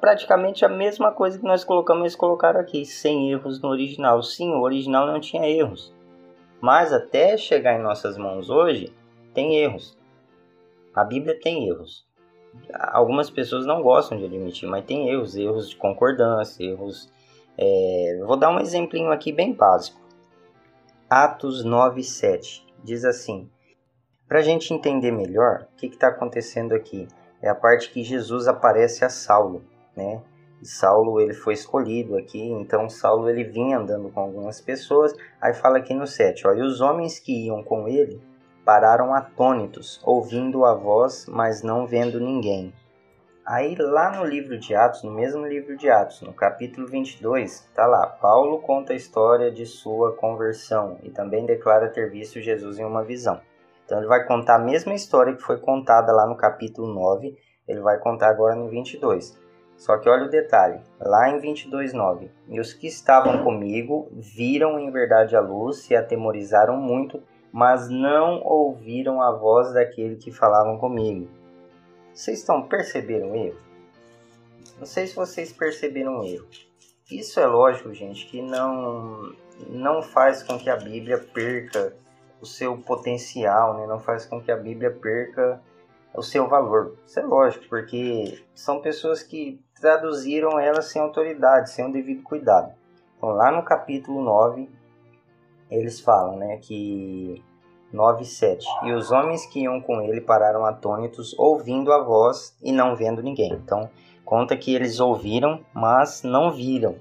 Praticamente 0.00 0.64
a 0.64 0.68
mesma 0.68 1.12
coisa 1.12 1.38
que 1.38 1.44
nós 1.44 1.64
colocamos, 1.64 2.02
eles 2.02 2.16
colocaram 2.16 2.60
aqui, 2.60 2.84
sem 2.84 3.30
erros 3.30 3.60
no 3.60 3.68
original. 3.68 4.22
Sim, 4.22 4.52
o 4.52 4.60
original 4.60 5.06
não 5.06 5.20
tinha 5.20 5.48
erros. 5.48 5.92
Mas 6.60 6.92
até 6.92 7.36
chegar 7.36 7.78
em 7.78 7.82
nossas 7.82 8.16
mãos 8.16 8.48
hoje, 8.48 8.92
tem 9.32 9.56
erros. 9.56 9.98
A 10.94 11.04
Bíblia 11.04 11.38
tem 11.40 11.68
erros. 11.68 12.06
Algumas 12.72 13.28
pessoas 13.28 13.66
não 13.66 13.82
gostam 13.82 14.16
de 14.16 14.24
admitir, 14.24 14.68
mas 14.68 14.84
tem 14.84 15.08
erros, 15.08 15.34
erros 15.36 15.68
de 15.68 15.76
concordância, 15.76 16.62
erros. 16.62 17.12
É... 17.58 18.20
Vou 18.24 18.36
dar 18.36 18.50
um 18.50 18.60
exemplinho 18.60 19.10
aqui 19.10 19.32
bem 19.32 19.52
básico. 19.52 20.00
Atos 21.10 21.64
9:7 21.64 22.62
diz 22.82 23.04
assim: 23.04 23.50
para 24.26 24.38
a 24.38 24.42
gente 24.42 24.72
entender 24.72 25.12
melhor 25.12 25.68
o 25.72 25.76
que 25.76 25.86
está 25.86 26.08
acontecendo 26.08 26.74
aqui, 26.74 27.06
é 27.44 27.50
a 27.50 27.54
parte 27.54 27.90
que 27.90 28.02
Jesus 28.02 28.48
aparece 28.48 29.04
a 29.04 29.10
Saulo, 29.10 29.62
né? 29.94 30.22
E 30.62 30.66
Saulo 30.66 31.20
ele 31.20 31.34
foi 31.34 31.52
escolhido 31.52 32.16
aqui, 32.16 32.40
então 32.40 32.88
Saulo 32.88 33.28
ele 33.28 33.44
vinha 33.44 33.76
andando 33.76 34.08
com 34.08 34.20
algumas 34.20 34.62
pessoas. 34.62 35.14
Aí 35.38 35.52
fala 35.52 35.76
aqui 35.76 35.92
no 35.92 36.06
7, 36.06 36.46
ó, 36.46 36.54
e 36.54 36.62
os 36.62 36.80
homens 36.80 37.18
que 37.18 37.44
iam 37.44 37.62
com 37.62 37.86
ele 37.86 38.18
pararam 38.64 39.12
atônitos, 39.12 40.00
ouvindo 40.02 40.64
a 40.64 40.72
voz, 40.72 41.26
mas 41.28 41.62
não 41.62 41.86
vendo 41.86 42.18
ninguém. 42.18 42.72
Aí 43.44 43.76
lá 43.78 44.10
no 44.16 44.24
livro 44.24 44.58
de 44.58 44.74
Atos, 44.74 45.02
no 45.02 45.12
mesmo 45.12 45.46
livro 45.46 45.76
de 45.76 45.90
Atos, 45.90 46.22
no 46.22 46.32
capítulo 46.32 46.86
22, 46.86 47.68
tá 47.74 47.86
lá, 47.86 48.06
Paulo 48.06 48.58
conta 48.60 48.94
a 48.94 48.96
história 48.96 49.50
de 49.50 49.66
sua 49.66 50.16
conversão 50.16 50.98
e 51.02 51.10
também 51.10 51.44
declara 51.44 51.90
ter 51.90 52.10
visto 52.10 52.40
Jesus 52.40 52.78
em 52.78 52.86
uma 52.86 53.04
visão. 53.04 53.38
Então 53.84 53.98
ele 53.98 54.06
vai 54.06 54.24
contar 54.26 54.56
a 54.56 54.64
mesma 54.64 54.94
história 54.94 55.34
que 55.34 55.42
foi 55.42 55.58
contada 55.58 56.12
lá 56.12 56.26
no 56.26 56.36
capítulo 56.36 56.92
9, 56.92 57.36
ele 57.68 57.80
vai 57.80 57.98
contar 57.98 58.28
agora 58.28 58.54
no 58.54 58.68
22. 58.68 59.38
Só 59.76 59.98
que 59.98 60.08
olha 60.08 60.26
o 60.26 60.30
detalhe, 60.30 60.80
lá 61.00 61.28
em 61.28 61.40
22:9, 61.40 62.30
e 62.48 62.60
os 62.60 62.72
que 62.72 62.86
estavam 62.86 63.42
comigo 63.42 64.08
viram 64.12 64.78
em 64.78 64.90
verdade 64.90 65.36
a 65.36 65.40
luz 65.40 65.90
e 65.90 65.96
atemorizaram 65.96 66.76
muito, 66.76 67.22
mas 67.52 67.88
não 67.88 68.40
ouviram 68.42 69.20
a 69.20 69.32
voz 69.32 69.72
daquele 69.74 70.16
que 70.16 70.30
falavam 70.30 70.78
comigo. 70.78 71.28
Vocês 72.12 72.38
estão 72.38 72.62
percebendo 72.62 73.26
o 73.26 73.36
erro? 73.36 73.58
Não 74.78 74.86
sei 74.86 75.06
se 75.06 75.16
vocês 75.16 75.52
perceberam 75.52 76.20
o 76.20 76.24
erro. 76.24 76.46
Isso 77.10 77.38
é 77.38 77.46
lógico, 77.46 77.92
gente, 77.92 78.26
que 78.26 78.40
não 78.40 79.32
não 79.68 80.02
faz 80.02 80.42
com 80.42 80.58
que 80.58 80.68
a 80.68 80.76
Bíblia 80.76 81.18
perca 81.18 81.94
o 82.44 82.46
seu 82.46 82.76
potencial, 82.76 83.78
né? 83.78 83.86
não 83.86 83.98
faz 83.98 84.26
com 84.26 84.40
que 84.40 84.52
a 84.52 84.56
Bíblia 84.56 84.90
perca 84.90 85.60
o 86.14 86.22
seu 86.22 86.46
valor. 86.46 86.96
Isso 87.06 87.18
é 87.18 87.22
lógico, 87.22 87.64
porque 87.68 88.44
são 88.54 88.80
pessoas 88.80 89.22
que 89.22 89.60
traduziram 89.80 90.60
ela 90.60 90.82
sem 90.82 91.00
autoridade, 91.00 91.70
sem 91.70 91.88
o 91.88 91.92
devido 91.92 92.22
cuidado. 92.22 92.72
Então, 93.16 93.30
lá 93.30 93.50
no 93.50 93.64
capítulo 93.64 94.22
9, 94.22 94.68
eles 95.70 96.00
falam 96.00 96.36
né, 96.36 96.58
que 96.58 97.42
9:7 97.92 98.62
E 98.84 98.92
os 98.92 99.10
homens 99.10 99.46
que 99.46 99.60
iam 99.60 99.80
com 99.80 100.02
ele 100.02 100.20
pararam 100.20 100.66
atônitos, 100.66 101.34
ouvindo 101.38 101.92
a 101.92 102.02
voz 102.02 102.54
e 102.62 102.72
não 102.72 102.94
vendo 102.94 103.22
ninguém. 103.22 103.52
Então, 103.54 103.88
conta 104.22 104.54
que 104.54 104.74
eles 104.74 105.00
ouviram, 105.00 105.64
mas 105.72 106.22
não 106.22 106.52
viram. 106.52 106.96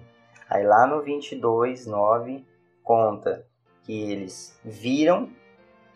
Aí 0.49 0.65
lá 0.65 0.87
no 0.87 1.01
22, 1.01 1.85
9, 1.85 2.45
conta 2.81 3.45
que 3.83 4.11
eles 4.11 4.57
viram 4.63 5.29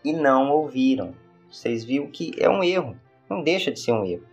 e 0.04 0.12
não 0.12 0.50
ouviram. 0.50 1.14
Vocês 1.50 1.84
viram 1.84 2.06
que 2.06 2.32
é 2.38 2.48
um 2.48 2.62
erro, 2.62 2.96
não 3.28 3.42
deixa 3.42 3.70
de 3.72 3.80
ser 3.80 3.92
um 3.92 4.04
erro. 4.04 4.24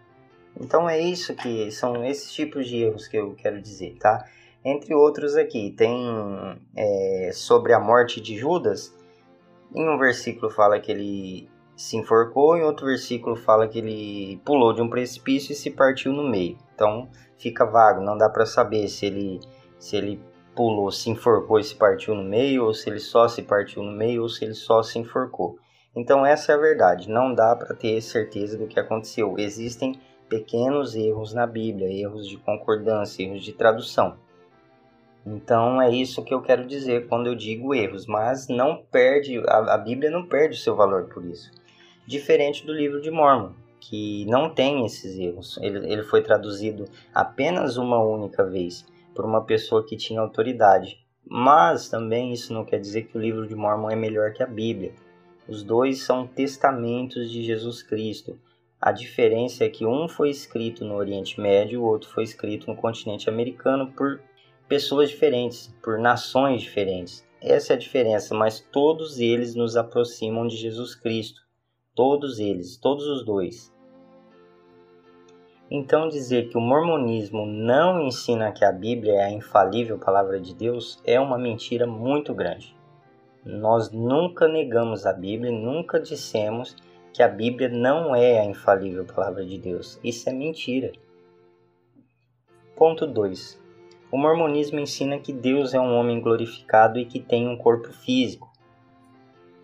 Então 0.59 0.89
é 0.89 0.99
isso 0.99 1.35
que 1.35 1.71
são 1.71 2.05
esses 2.05 2.31
tipos 2.31 2.67
de 2.67 2.77
erros 2.77 3.07
que 3.07 3.17
eu 3.17 3.33
quero 3.35 3.61
dizer, 3.61 3.97
tá? 3.99 4.25
Entre 4.63 4.93
outros 4.95 5.35
aqui, 5.35 5.71
tem 5.71 6.07
é, 6.75 7.29
sobre 7.33 7.73
a 7.73 7.79
morte 7.79 8.19
de 8.19 8.37
Judas. 8.37 8.93
Em 9.73 9.87
um 9.87 9.97
versículo 9.97 10.49
fala 10.49 10.79
que 10.79 10.91
ele 10.91 11.49
se 11.75 11.97
enforcou, 11.97 12.57
em 12.57 12.63
outro 12.63 12.85
versículo 12.85 13.35
fala 13.35 13.67
que 13.67 13.79
ele 13.79 14.41
pulou 14.45 14.73
de 14.73 14.81
um 14.81 14.89
precipício 14.89 15.51
e 15.51 15.55
se 15.55 15.69
partiu 15.69 16.13
no 16.13 16.27
meio. 16.27 16.57
Então 16.73 17.09
fica 17.37 17.65
vago, 17.65 18.01
não 18.01 18.17
dá 18.17 18.29
para 18.29 18.45
saber 18.45 18.87
se 18.87 19.05
ele 19.05 19.39
se 19.77 19.97
ele 19.97 20.21
pulou, 20.55 20.91
se 20.91 21.09
enforcou 21.09 21.59
e 21.59 21.63
se 21.63 21.75
partiu 21.75 22.15
no 22.15 22.23
meio, 22.23 22.65
ou 22.65 22.73
se 22.73 22.89
ele 22.89 22.99
só 22.99 23.27
se 23.27 23.43
partiu 23.43 23.83
no 23.83 23.91
meio, 23.91 24.21
ou 24.21 24.29
se 24.29 24.45
ele 24.45 24.53
só 24.53 24.81
se 24.81 24.97
enforcou. 24.97 25.57
Então 25.95 26.25
essa 26.25 26.51
é 26.51 26.55
a 26.55 26.59
verdade, 26.59 27.09
não 27.09 27.33
dá 27.33 27.55
para 27.55 27.75
ter 27.75 28.01
certeza 28.01 28.57
do 28.57 28.67
que 28.67 28.79
aconteceu. 28.79 29.35
Existem 29.37 29.99
pequenos 30.27 30.95
erros 30.95 31.33
na 31.33 31.45
Bíblia, 31.45 31.87
erros 31.87 32.27
de 32.27 32.37
concordância, 32.37 33.23
erros 33.23 33.43
de 33.43 33.53
tradução. 33.53 34.17
Então 35.25 35.81
é 35.81 35.89
isso 35.89 36.23
que 36.23 36.33
eu 36.33 36.41
quero 36.41 36.67
dizer 36.67 37.07
quando 37.07 37.27
eu 37.27 37.35
digo 37.35 37.73
erros, 37.73 38.05
mas 38.05 38.47
não 38.47 38.83
perde, 38.91 39.39
a, 39.47 39.73
a 39.73 39.77
Bíblia 39.77 40.11
não 40.11 40.27
perde 40.27 40.55
o 40.55 40.59
seu 40.59 40.75
valor 40.75 41.05
por 41.05 41.25
isso. 41.25 41.51
Diferente 42.05 42.65
do 42.65 42.73
livro 42.73 43.01
de 43.01 43.09
Mormon, 43.09 43.53
que 43.79 44.25
não 44.25 44.49
tem 44.49 44.85
esses 44.85 45.17
erros. 45.17 45.57
Ele, 45.61 45.91
ele 45.91 46.03
foi 46.03 46.21
traduzido 46.21 46.85
apenas 47.13 47.77
uma 47.77 47.99
única 47.99 48.43
vez 48.43 48.85
por 49.15 49.25
uma 49.25 49.43
pessoa 49.43 49.85
que 49.85 49.95
tinha 49.95 50.19
autoridade. 50.19 50.99
Mas 51.27 51.89
também 51.89 52.33
isso 52.33 52.53
não 52.53 52.63
quer 52.63 52.79
dizer 52.79 53.03
que 53.03 53.17
o 53.17 53.21
livro 53.21 53.47
de 53.47 53.55
Mormon 53.55 53.89
é 53.89 53.95
melhor 53.95 54.33
que 54.33 54.43
a 54.43 54.47
Bíblia. 54.47 54.93
Os 55.47 55.63
dois 55.63 56.03
são 56.03 56.27
testamentos 56.27 57.31
de 57.31 57.41
Jesus 57.41 57.81
Cristo. 57.81 58.37
A 58.79 58.91
diferença 58.91 59.63
é 59.63 59.69
que 59.69 59.85
um 59.85 60.07
foi 60.07 60.29
escrito 60.29 60.85
no 60.85 60.95
Oriente 60.95 61.39
Médio, 61.39 61.81
o 61.81 61.85
outro 61.85 62.09
foi 62.09 62.23
escrito 62.23 62.67
no 62.67 62.75
continente 62.75 63.29
americano 63.29 63.91
por 63.91 64.19
pessoas 64.67 65.09
diferentes, 65.09 65.73
por 65.81 65.97
nações 65.97 66.61
diferentes. 66.61 67.25
Essa 67.41 67.73
é 67.73 67.75
a 67.75 67.79
diferença, 67.79 68.35
mas 68.35 68.59
todos 68.59 69.19
eles 69.19 69.55
nos 69.55 69.75
aproximam 69.75 70.47
de 70.47 70.57
Jesus 70.57 70.93
Cristo. 70.93 71.41
Todos 71.93 72.39
eles, 72.39 72.75
todos 72.77 73.07
os 73.07 73.23
dois. 73.23 73.71
Então, 75.77 76.07
dizer 76.07 76.47
que 76.47 76.57
o 76.57 76.61
mormonismo 76.61 77.45
não 77.45 77.99
ensina 77.99 78.49
que 78.53 78.63
a 78.63 78.71
Bíblia 78.71 79.11
é 79.15 79.23
a 79.25 79.29
infalível 79.29 79.99
palavra 79.99 80.39
de 80.39 80.55
Deus 80.55 81.01
é 81.03 81.19
uma 81.19 81.37
mentira 81.37 81.85
muito 81.85 82.33
grande. 82.33 82.73
Nós 83.43 83.91
nunca 83.91 84.47
negamos 84.47 85.05
a 85.05 85.11
Bíblia, 85.11 85.51
nunca 85.51 85.99
dissemos 85.99 86.77
que 87.11 87.21
a 87.21 87.27
Bíblia 87.27 87.67
não 87.67 88.15
é 88.15 88.39
a 88.39 88.45
infalível 88.45 89.03
palavra 89.03 89.45
de 89.45 89.57
Deus. 89.57 89.99
Isso 90.01 90.29
é 90.29 90.31
mentira. 90.31 90.93
Ponto 92.73 93.05
2. 93.05 93.61
O 94.09 94.17
mormonismo 94.17 94.79
ensina 94.79 95.19
que 95.19 95.33
Deus 95.33 95.73
é 95.73 95.79
um 95.79 95.93
homem 95.93 96.21
glorificado 96.21 96.97
e 96.97 97.03
que 97.03 97.19
tem 97.19 97.49
um 97.49 97.57
corpo 97.57 97.91
físico. 97.91 98.49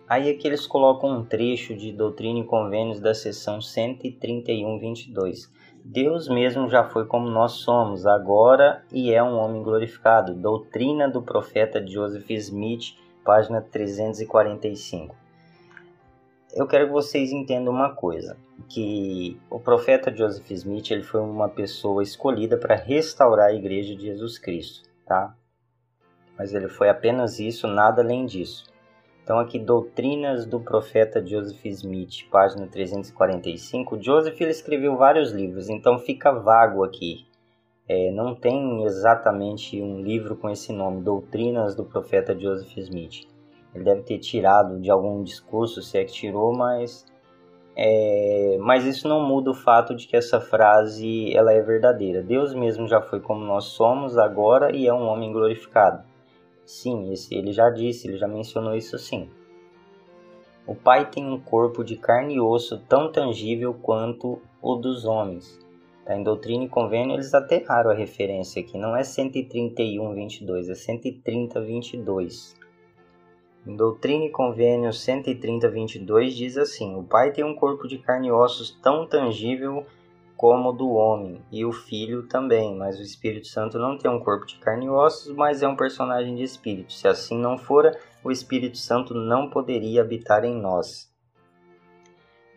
Aí 0.06 0.28
é 0.28 0.34
que 0.34 0.46
eles 0.46 0.66
colocam 0.66 1.08
um 1.08 1.24
trecho 1.24 1.74
de 1.74 1.90
Doutrina 1.90 2.40
e 2.40 2.44
Convênios 2.44 3.00
da 3.00 3.14
seção 3.14 3.62
131, 3.62 4.78
22 4.78 5.50
Deus 5.84 6.28
mesmo 6.28 6.68
já 6.68 6.84
foi 6.84 7.06
como 7.06 7.28
nós 7.28 7.52
somos, 7.52 8.06
agora 8.06 8.84
e 8.92 9.12
é 9.12 9.22
um 9.22 9.36
homem 9.36 9.62
glorificado. 9.62 10.32
Doutrina 10.32 11.08
do 11.08 11.20
profeta 11.20 11.84
Joseph 11.84 12.30
Smith, 12.30 12.96
página 13.24 13.60
345. 13.60 15.14
Eu 16.54 16.68
quero 16.68 16.86
que 16.86 16.92
vocês 16.92 17.32
entendam 17.32 17.72
uma 17.72 17.94
coisa, 17.94 18.36
que 18.68 19.40
o 19.50 19.58
profeta 19.58 20.14
Joseph 20.14 20.48
Smith 20.52 20.90
ele 20.90 21.02
foi 21.02 21.20
uma 21.20 21.48
pessoa 21.48 22.02
escolhida 22.02 22.56
para 22.56 22.76
restaurar 22.76 23.48
a 23.48 23.54
igreja 23.54 23.96
de 23.96 24.02
Jesus 24.02 24.38
Cristo, 24.38 24.88
tá? 25.04 25.34
Mas 26.38 26.54
ele 26.54 26.68
foi 26.68 26.90
apenas 26.90 27.40
isso, 27.40 27.66
nada 27.66 28.02
além 28.02 28.24
disso. 28.24 28.71
Então 29.22 29.38
aqui 29.38 29.58
Doutrinas 29.58 30.44
do 30.44 30.58
Profeta 30.58 31.24
Joseph 31.24 31.64
Smith, 31.64 32.28
página 32.30 32.66
345. 32.66 34.02
Joseph 34.02 34.40
ele 34.40 34.50
escreveu 34.50 34.96
vários 34.96 35.30
livros, 35.30 35.68
então 35.68 35.98
fica 35.98 36.32
vago 36.32 36.82
aqui. 36.82 37.24
É, 37.88 38.10
não 38.10 38.34
tem 38.34 38.84
exatamente 38.84 39.80
um 39.80 40.00
livro 40.02 40.36
com 40.36 40.50
esse 40.50 40.72
nome, 40.72 41.02
Doutrinas 41.02 41.76
do 41.76 41.84
Profeta 41.84 42.36
Joseph 42.38 42.76
Smith. 42.78 43.28
Ele 43.72 43.84
deve 43.84 44.02
ter 44.02 44.18
tirado 44.18 44.80
de 44.80 44.90
algum 44.90 45.22
discurso, 45.22 45.82
se 45.82 45.98
é 45.98 46.04
que 46.04 46.12
tirou, 46.12 46.52
mas 46.52 47.06
é, 47.76 48.58
mas 48.60 48.84
isso 48.84 49.08
não 49.08 49.26
muda 49.26 49.50
o 49.50 49.54
fato 49.54 49.94
de 49.94 50.06
que 50.06 50.16
essa 50.16 50.40
frase 50.40 51.34
ela 51.34 51.52
é 51.52 51.60
verdadeira. 51.60 52.22
Deus 52.22 52.52
mesmo 52.54 52.86
já 52.88 53.00
foi 53.00 53.20
como 53.20 53.44
nós 53.44 53.64
somos 53.64 54.18
agora 54.18 54.74
e 54.74 54.86
é 54.86 54.92
um 54.92 55.06
homem 55.06 55.32
glorificado. 55.32 56.11
Sim, 56.72 57.12
esse, 57.12 57.34
ele 57.34 57.52
já 57.52 57.68
disse, 57.68 58.08
ele 58.08 58.16
já 58.16 58.26
mencionou 58.26 58.74
isso 58.74 58.98
sim. 58.98 59.28
O 60.66 60.74
Pai 60.74 61.10
tem 61.10 61.22
um 61.22 61.38
corpo 61.38 61.84
de 61.84 61.96
carne 61.96 62.36
e 62.36 62.40
osso 62.40 62.78
tão 62.88 63.12
tangível 63.12 63.74
quanto 63.74 64.40
o 64.62 64.74
dos 64.74 65.04
homens. 65.04 65.60
Tá? 66.02 66.16
Em 66.16 66.22
Doutrina 66.22 66.64
e 66.64 66.68
Convênio 66.70 67.14
eles 67.14 67.34
até 67.34 67.60
erraram 67.60 67.90
a 67.90 67.94
referência 67.94 68.62
aqui, 68.62 68.78
não 68.78 68.96
é 68.96 69.04
131, 69.04 70.14
22, 70.14 70.70
é 70.70 70.74
130, 70.74 71.60
22. 71.60 72.56
Em 73.66 73.76
Doutrina 73.76 74.24
e 74.24 74.30
Convênio 74.30 74.94
130, 74.94 75.68
22 75.68 76.34
diz 76.34 76.56
assim: 76.56 76.96
O 76.96 77.02
Pai 77.02 77.32
tem 77.32 77.44
um 77.44 77.54
corpo 77.54 77.86
de 77.86 77.98
carne 77.98 78.28
e 78.28 78.32
ossos 78.32 78.70
tão 78.82 79.06
tangível 79.06 79.84
como 80.42 80.72
do 80.72 80.90
homem, 80.90 81.40
e 81.52 81.64
o 81.64 81.70
Filho 81.70 82.24
também, 82.24 82.74
mas 82.74 82.98
o 82.98 83.02
Espírito 83.02 83.46
Santo 83.46 83.78
não 83.78 83.96
tem 83.96 84.10
um 84.10 84.18
corpo 84.18 84.44
de 84.44 84.56
carne 84.56 84.86
e 84.86 84.88
ossos, 84.88 85.32
mas 85.36 85.62
é 85.62 85.68
um 85.68 85.76
personagem 85.76 86.34
de 86.34 86.42
espírito. 86.42 86.92
Se 86.92 87.06
assim 87.06 87.38
não 87.38 87.56
fora, 87.56 87.96
o 88.24 88.30
Espírito 88.32 88.76
Santo 88.76 89.14
não 89.14 89.48
poderia 89.48 90.00
habitar 90.00 90.44
em 90.44 90.60
nós. 90.60 91.08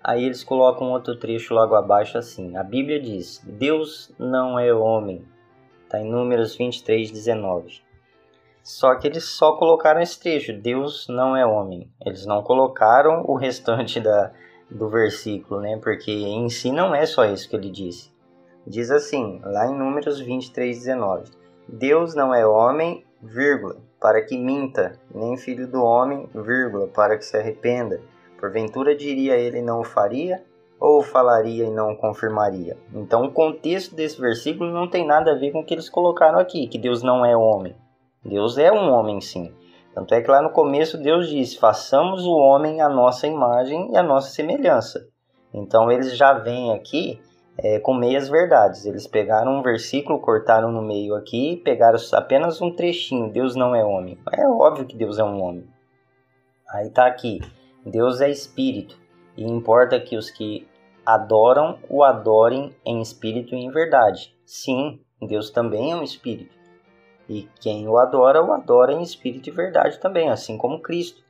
Aí 0.03 0.23
eles 0.25 0.43
colocam 0.43 0.93
outro 0.93 1.15
trecho 1.15 1.53
logo 1.53 1.75
abaixo 1.75 2.17
assim: 2.17 2.57
A 2.57 2.63
Bíblia 2.63 2.99
diz: 2.99 3.39
Deus 3.45 4.11
não 4.17 4.57
é 4.57 4.73
homem. 4.73 5.23
Está 5.83 5.99
em 5.99 6.09
Números 6.09 6.55
23, 6.55 7.11
19. 7.11 7.83
Só 8.63 8.95
que 8.95 9.05
eles 9.05 9.25
só 9.25 9.57
colocaram 9.57 10.01
esse 10.01 10.19
trecho: 10.19 10.53
Deus 10.53 11.05
não 11.07 11.37
é 11.37 11.45
homem. 11.45 11.87
Eles 12.03 12.25
não 12.25 12.41
colocaram 12.41 13.23
o 13.27 13.35
restante 13.35 13.99
da, 14.01 14.33
do 14.69 14.89
versículo, 14.89 15.62
né? 15.62 15.77
Porque 15.77 16.12
em 16.12 16.50
si 16.50 16.72
não 16.72 16.93
é 16.93 17.05
só 17.05 17.25
isso 17.25 17.50
que 17.50 17.55
ele 17.55 17.69
disse. 17.69 18.12
Diz 18.65 18.89
assim, 18.89 19.39
lá 19.43 19.67
em 19.67 19.77
Números 19.77 20.19
23, 20.19 20.77
19: 20.77 21.31
Deus 21.67 22.15
não 22.15 22.34
é 22.34 22.45
homem, 22.45 23.05
vírgula, 23.22 23.77
para 24.00 24.22
que 24.22 24.38
minta, 24.38 25.00
nem 25.13 25.38
filho 25.38 25.67
do 25.67 25.84
homem, 25.84 26.27
vírgula, 26.34 26.88
para 26.88 27.17
que 27.17 27.25
se 27.25 27.38
arrependa. 27.38 28.01
Porventura 28.39 28.95
diria 28.95 29.38
ele 29.38 29.62
não 29.62 29.81
o 29.81 29.84
faria, 29.84 30.43
ou 30.79 31.01
falaria 31.01 31.65
e 31.65 31.72
não 31.72 31.95
confirmaria? 31.95 32.77
Então 32.93 33.25
o 33.25 33.31
contexto 33.31 33.95
desse 33.95 34.19
versículo 34.19 34.72
não 34.72 34.88
tem 34.88 35.05
nada 35.05 35.31
a 35.31 35.36
ver 35.36 35.51
com 35.51 35.60
o 35.60 35.65
que 35.65 35.74
eles 35.74 35.89
colocaram 35.89 36.39
aqui, 36.39 36.67
que 36.67 36.77
Deus 36.77 37.01
não 37.01 37.25
é 37.25 37.36
homem. 37.36 37.75
Deus 38.24 38.57
é 38.57 38.72
um 38.72 38.91
homem 38.91 39.22
sim. 39.22 39.53
Tanto 39.95 40.13
é 40.13 40.21
que 40.21 40.29
lá 40.29 40.41
no 40.41 40.49
começo 40.49 40.97
Deus 40.97 41.29
disse: 41.29 41.57
façamos 41.57 42.25
o 42.25 42.35
homem 42.35 42.81
à 42.81 42.89
nossa 42.89 43.25
imagem 43.25 43.93
e 43.93 43.97
à 43.97 44.03
nossa 44.03 44.29
semelhança. 44.29 45.07
Então 45.53 45.89
eles 45.89 46.17
já 46.17 46.33
vêm 46.33 46.73
aqui 46.73 47.21
é, 47.57 47.79
com 47.79 47.93
meias 47.93 48.27
verdades. 48.27 48.85
Eles 48.85 49.07
pegaram 49.07 49.57
um 49.57 49.61
versículo, 49.61 50.19
cortaram 50.19 50.69
no 50.69 50.81
meio 50.81 51.15
aqui, 51.15 51.61
pegaram 51.63 51.97
apenas 52.11 52.61
um 52.61 52.75
trechinho. 52.75 53.31
Deus 53.31 53.55
não 53.55 53.73
é 53.73 53.85
homem. 53.85 54.19
É 54.33 54.45
óbvio 54.45 54.85
que 54.85 54.97
Deus 54.97 55.17
é 55.17 55.23
um 55.23 55.41
homem. 55.41 55.65
Aí 56.69 56.89
tá 56.89 57.07
aqui. 57.07 57.39
Deus 57.85 58.19
é 58.19 58.29
espírito, 58.29 58.97
e 59.37 59.43
importa 59.43 59.99
que 59.99 60.17
os 60.17 60.31
que 60.31 60.67
adoram 61.05 61.77
o 61.87 62.03
adorem 62.03 62.75
em 62.83 62.99
espírito 62.99 63.53
e 63.53 63.59
em 63.59 63.69
verdade. 63.69 64.35
Sim, 64.43 64.99
Deus 65.21 65.51
também 65.51 65.91
é 65.91 65.95
um 65.95 66.01
espírito. 66.01 66.54
E 67.27 67.50
quem 67.60 67.88
o 67.88 67.98
adora, 67.98 68.44
o 68.44 68.53
adora 68.53 68.94
em 68.94 69.01
espírito 69.01 69.50
e 69.50 69.51
verdade 69.51 70.00
também, 70.00 70.29
assim 70.29 70.58
como 70.58 70.82
Cristo. 70.82 71.24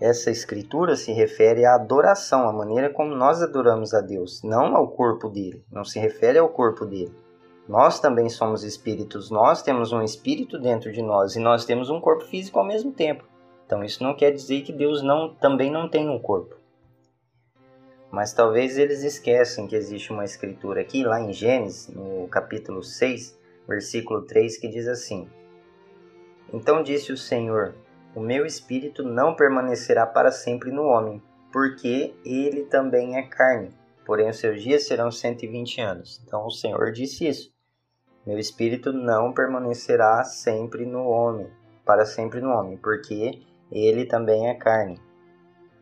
Essa 0.00 0.30
escritura 0.30 0.96
se 0.96 1.12
refere 1.12 1.64
à 1.64 1.74
adoração, 1.74 2.48
à 2.48 2.52
maneira 2.52 2.90
como 2.90 3.14
nós 3.14 3.42
adoramos 3.42 3.94
a 3.94 4.00
Deus, 4.00 4.42
não 4.42 4.74
ao 4.74 4.88
corpo 4.88 5.28
dele, 5.28 5.64
não 5.70 5.84
se 5.84 5.98
refere 5.98 6.38
ao 6.38 6.48
corpo 6.48 6.84
dele. 6.84 7.14
Nós 7.68 8.00
também 8.00 8.28
somos 8.28 8.62
espíritos, 8.64 9.30
nós 9.30 9.62
temos 9.62 9.92
um 9.92 10.02
espírito 10.02 10.58
dentro 10.58 10.92
de 10.92 11.00
nós 11.00 11.36
e 11.36 11.40
nós 11.40 11.64
temos 11.64 11.88
um 11.88 12.00
corpo 12.00 12.24
físico 12.24 12.58
ao 12.58 12.66
mesmo 12.66 12.92
tempo. 12.92 13.24
Então 13.64 13.82
isso 13.82 14.02
não 14.02 14.14
quer 14.14 14.32
dizer 14.32 14.62
que 14.62 14.72
Deus 14.72 15.02
não, 15.02 15.34
também 15.34 15.70
não 15.70 15.88
tem 15.88 16.08
um 16.08 16.18
corpo. 16.18 16.56
Mas 18.10 18.32
talvez 18.32 18.76
eles 18.76 19.02
esquecem 19.02 19.66
que 19.66 19.74
existe 19.74 20.12
uma 20.12 20.24
escritura 20.24 20.80
aqui, 20.80 21.02
lá 21.02 21.20
em 21.20 21.32
Gênesis, 21.32 21.88
no 21.88 22.28
capítulo 22.28 22.82
6, 22.82 23.38
versículo 23.68 24.22
3, 24.22 24.58
que 24.58 24.68
diz 24.68 24.86
assim: 24.86 25.28
Então 26.52 26.82
disse 26.82 27.12
o 27.12 27.16
Senhor: 27.16 27.74
O 28.14 28.20
meu 28.20 28.46
espírito 28.46 29.02
não 29.02 29.34
permanecerá 29.34 30.06
para 30.06 30.30
sempre 30.30 30.70
no 30.70 30.84
homem, 30.84 31.22
porque 31.52 32.14
ele 32.24 32.64
também 32.64 33.16
é 33.16 33.22
carne, 33.22 33.70
porém 34.04 34.28
os 34.28 34.38
seus 34.38 34.62
dias 34.62 34.86
serão 34.86 35.10
120 35.10 35.80
anos. 35.80 36.22
Então 36.24 36.46
o 36.46 36.50
Senhor 36.50 36.92
disse 36.92 37.26
isso: 37.26 37.52
Meu 38.26 38.38
espírito 38.38 38.92
não 38.92 39.32
permanecerá 39.32 40.24
sempre 40.24 40.84
no 40.84 41.04
homem, 41.04 41.48
para 41.84 42.04
sempre 42.04 42.40
no 42.40 42.50
homem, 42.50 42.76
porque 42.76 43.42
ele 43.70 44.04
também 44.04 44.48
é 44.48 44.54
carne. 44.54 45.00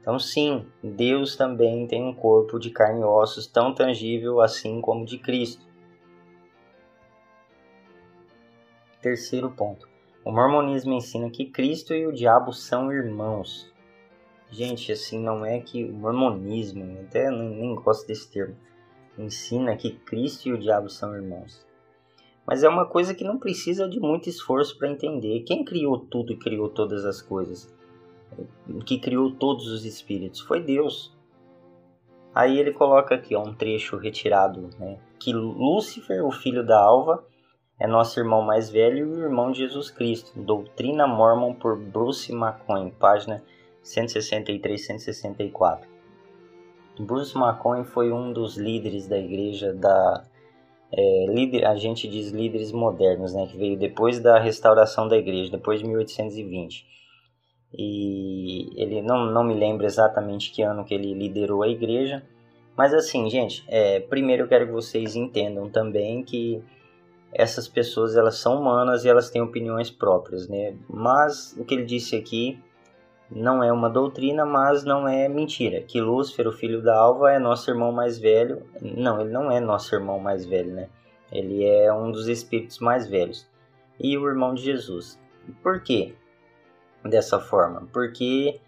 Então, 0.03 0.19
sim, 0.19 0.67
Deus 0.83 1.37
também 1.37 1.87
tem 1.87 2.03
um 2.03 2.13
corpo 2.13 2.59
de 2.59 2.71
carne 2.71 3.03
e 3.03 3.05
ossos 3.05 3.47
tão 3.47 3.73
tangível 3.73 4.41
assim 4.41 4.81
como 4.81 5.07
de 5.07 5.17
Cristo. 5.17 5.65
Terceiro 9.03 9.51
ponto. 9.51 9.87
O 10.25 10.31
mormonismo 10.31 10.93
ensina 10.93 11.29
que 11.29 11.45
Cristo 11.45 11.93
e 11.93 12.07
o 12.07 12.13
diabo 12.13 12.53
são 12.53 12.93
irmãos. 12.93 13.71
Gente, 14.49 14.93
assim, 14.93 15.19
não 15.19 15.45
é 15.45 15.59
que 15.61 15.85
o 15.85 15.93
mormonismo, 15.93 17.01
até 17.01 17.31
nem 17.31 17.75
gosto 17.75 18.07
desse 18.07 18.31
termo, 18.31 18.57
ensina 19.19 19.77
que 19.77 19.91
Cristo 19.91 20.49
e 20.49 20.53
o 20.53 20.59
diabo 20.59 20.89
são 20.89 21.15
irmãos. 21.15 21.67
Mas 22.47 22.63
é 22.63 22.69
uma 22.69 22.87
coisa 22.87 23.13
que 23.13 23.25
não 23.25 23.39
precisa 23.39 23.89
de 23.89 23.99
muito 23.99 24.29
esforço 24.29 24.79
para 24.79 24.89
entender. 24.89 25.41
Quem 25.41 25.65
criou 25.65 25.99
tudo 25.99 26.33
e 26.33 26.39
criou 26.39 26.69
todas 26.69 27.05
as 27.05 27.21
coisas? 27.21 27.71
que 28.87 28.99
criou 28.99 29.33
todos 29.33 29.67
os 29.67 29.85
espíritos 29.85 30.41
foi 30.41 30.63
Deus. 30.63 31.15
Aí 32.35 32.59
ele 32.59 32.73
coloca 32.73 33.15
aqui 33.15 33.35
ó, 33.35 33.43
um 33.43 33.55
trecho 33.55 33.97
retirado, 33.97 34.71
né, 34.79 34.99
que 35.19 35.33
Lúcifer, 35.33 36.25
o 36.25 36.31
filho 36.31 36.65
da 36.65 36.81
Alva, 36.81 37.23
é 37.83 37.87
nosso 37.87 38.21
irmão 38.21 38.43
mais 38.43 38.71
velho 38.71 38.99
e 38.99 39.03
o 39.03 39.23
irmão 39.25 39.51
de 39.51 39.59
Jesus 39.59 39.91
Cristo. 39.91 40.33
Doutrina 40.41 41.07
Mormon 41.07 41.55
por 41.55 41.77
Bruce 41.77 42.33
McCoy, 42.33 42.93
página 42.93 43.43
163-164. 43.85 45.81
Bruce 47.01 47.37
McCoy 47.37 47.85
foi 47.85 48.13
um 48.13 48.33
dos 48.33 48.57
líderes 48.57 49.09
da 49.09 49.19
igreja 49.19 49.73
da 49.73 50.25
é, 50.93 51.27
líder, 51.29 51.67
a 51.67 51.75
gente 51.75 52.07
diz 52.07 52.31
líderes 52.31 52.71
modernos, 52.71 53.35
né, 53.35 53.47
que 53.47 53.57
veio 53.57 53.79
depois 53.79 54.21
da 54.21 54.39
restauração 54.39 55.09
da 55.09 55.17
igreja, 55.17 55.51
depois 55.51 55.81
de 55.81 55.87
1820 55.87 56.93
e 57.75 58.69
ele 58.77 59.01
não, 59.01 59.27
não 59.27 59.43
me 59.43 59.55
lembro 59.55 59.87
exatamente 59.87 60.51
que 60.51 60.63
ano 60.63 60.85
que 60.85 60.95
ele 60.95 61.15
liderou 61.15 61.63
a 61.63 61.69
igreja, 61.69 62.23
mas 62.77 62.93
assim, 62.93 63.29
gente, 63.31 63.65
é, 63.67 64.01
primeiro 64.01 64.45
eu 64.45 64.49
quero 64.49 64.67
que 64.67 64.73
vocês 64.73 65.17
entendam 65.17 65.71
também 65.71 66.23
que 66.23 66.63
essas 67.33 67.67
pessoas 67.67 68.17
elas 68.17 68.37
são 68.37 68.61
humanas 68.61 69.05
e 69.05 69.09
elas 69.09 69.31
têm 69.31 69.43
opiniões 69.43 69.91
próprias, 69.91 70.49
né? 70.49 70.77
Mas 70.89 71.57
o 71.59 71.65
que 71.65 71.75
ele 71.75 71.85
disse 71.85 72.17
aqui 72.17 72.63
não 73.31 73.63
é 73.63 73.73
uma 73.73 73.89
doutrina, 73.89 74.45
mas 74.45 74.85
não 74.85 75.09
é 75.09 75.29
mentira. 75.29 75.81
Que 75.83 76.01
Lúcifer, 76.01 76.47
o 76.47 76.53
filho 76.53 76.83
da 76.83 76.97
Alva, 76.97 77.33
é 77.33 77.39
nosso 77.39 77.71
irmão 77.71 77.91
mais 77.91 78.19
velho. 78.19 78.63
Não, 78.81 79.21
ele 79.21 79.31
não 79.31 79.51
é 79.51 79.59
nosso 79.61 79.95
irmão 79.95 80.19
mais 80.19 80.45
velho, 80.45 80.73
né? 80.73 80.89
Ele 81.31 81.65
é 81.65 81.93
um 81.93 82.13
dos 82.13 82.29
espíritos 82.29 82.79
mais 82.79 83.09
velhos. 83.09 83.49
E 83.99 84.19
o 84.19 84.29
irmão 84.29 84.55
de 84.55 84.63
Jesus. 84.63 85.19
Por 85.63 85.83
quê? 85.83 86.15
dessa 87.09 87.41
forma, 87.41 87.89
porque 87.93 88.61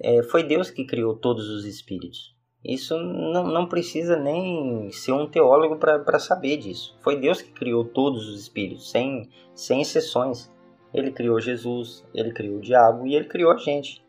é, 0.00 0.22
foi 0.22 0.42
Deus 0.42 0.70
que 0.70 0.84
criou 0.84 1.14
todos 1.14 1.48
os 1.48 1.64
espíritos. 1.64 2.31
Isso 2.64 2.96
não, 2.96 3.44
não 3.44 3.66
precisa 3.66 4.16
nem 4.16 4.90
ser 4.92 5.12
um 5.12 5.26
teólogo 5.26 5.76
para 5.76 6.18
saber 6.18 6.58
disso. 6.58 6.96
Foi 7.00 7.18
Deus 7.18 7.42
que 7.42 7.50
criou 7.50 7.84
todos 7.84 8.28
os 8.28 8.40
espíritos, 8.40 8.90
sem, 8.90 9.28
sem 9.54 9.80
exceções. 9.80 10.50
Ele 10.94 11.10
criou 11.10 11.40
Jesus, 11.40 12.04
ele 12.14 12.32
criou 12.32 12.58
o 12.58 12.60
diabo 12.60 13.06
e 13.06 13.16
ele 13.16 13.24
criou 13.24 13.50
a 13.50 13.56
gente. 13.56 14.04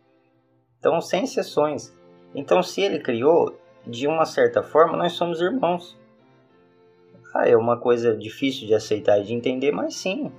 Então, 0.78 1.02
sem 1.02 1.24
exceções. 1.24 1.98
Então, 2.36 2.62
se 2.62 2.82
ele 2.82 3.00
criou, 3.00 3.58
de 3.88 4.08
uma 4.08 4.26
certa 4.26 4.62
forma, 4.62 4.98
nós 4.98 5.14
somos 5.14 5.42
irmãos. 5.42 5.98
Ah, 7.34 7.48
é 7.48 7.58
uma 7.58 7.78
coisa 7.78 8.16
difícil 8.16 8.68
de 8.68 8.76
aceitar 8.76 9.20
e 9.20 9.24
de 9.24 9.34
entender, 9.34 9.72
mas 9.72 9.96
sim, 9.96 10.32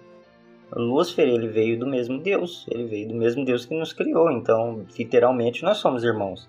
Lúcifer 0.73 1.29
ele 1.29 1.49
veio 1.49 1.79
do 1.79 1.87
mesmo 1.87 2.19
Deus, 2.19 2.67
ele 2.71 2.85
veio 2.85 3.09
do 3.09 3.15
mesmo 3.15 3.45
Deus 3.45 3.65
que 3.65 3.75
nos 3.75 3.93
criou, 3.93 4.31
então 4.31 4.85
literalmente 4.97 5.63
nós 5.63 5.79
somos 5.79 6.05
irmãos. 6.05 6.49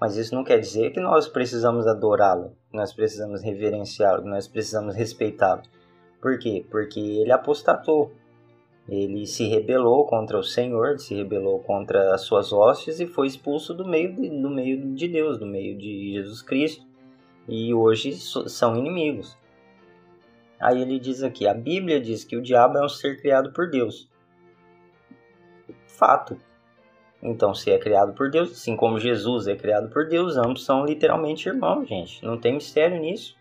Mas 0.00 0.16
isso 0.16 0.34
não 0.34 0.42
quer 0.42 0.58
dizer 0.58 0.92
que 0.92 1.00
nós 1.00 1.28
precisamos 1.28 1.86
adorá-lo, 1.86 2.56
nós 2.72 2.92
precisamos 2.92 3.42
reverenciá-lo, 3.42 4.24
nós 4.24 4.48
precisamos 4.48 4.94
respeitá-lo. 4.94 5.62
Por 6.22 6.38
quê? 6.38 6.64
Porque 6.70 6.98
ele 6.98 7.32
apostatou. 7.32 8.12
Ele 8.88 9.26
se 9.26 9.46
rebelou 9.46 10.06
contra 10.06 10.38
o 10.38 10.42
Senhor, 10.42 10.98
se 10.98 11.14
rebelou 11.14 11.60
contra 11.60 12.14
as 12.14 12.22
suas 12.22 12.52
hostes 12.52 12.98
e 12.98 13.06
foi 13.06 13.26
expulso 13.26 13.74
do 13.74 13.86
meio 13.86 14.14
de, 14.14 14.28
do 14.28 14.50
meio 14.50 14.94
de 14.94 15.06
Deus, 15.06 15.38
do 15.38 15.46
meio 15.46 15.76
de 15.76 16.14
Jesus 16.14 16.42
Cristo. 16.42 16.84
E 17.46 17.72
hoje 17.72 18.12
são 18.12 18.76
inimigos. 18.76 19.36
Aí 20.58 20.80
ele 20.80 20.98
diz 20.98 21.22
aqui: 21.22 21.46
a 21.46 21.54
Bíblia 21.54 22.00
diz 22.00 22.24
que 22.24 22.36
o 22.36 22.42
diabo 22.42 22.78
é 22.78 22.84
um 22.84 22.88
ser 22.88 23.20
criado 23.20 23.52
por 23.52 23.70
Deus. 23.70 24.10
Fato. 25.86 26.36
Então, 27.22 27.54
se 27.54 27.70
é 27.70 27.78
criado 27.78 28.14
por 28.14 28.30
Deus, 28.30 28.52
assim 28.52 28.74
como 28.74 28.98
Jesus 28.98 29.46
é 29.46 29.54
criado 29.54 29.88
por 29.90 30.08
Deus, 30.08 30.36
ambos 30.36 30.64
são 30.64 30.84
literalmente 30.84 31.48
irmãos, 31.48 31.86
gente. 31.86 32.24
Não 32.24 32.38
tem 32.38 32.54
mistério 32.54 32.98
nisso. 32.98 33.36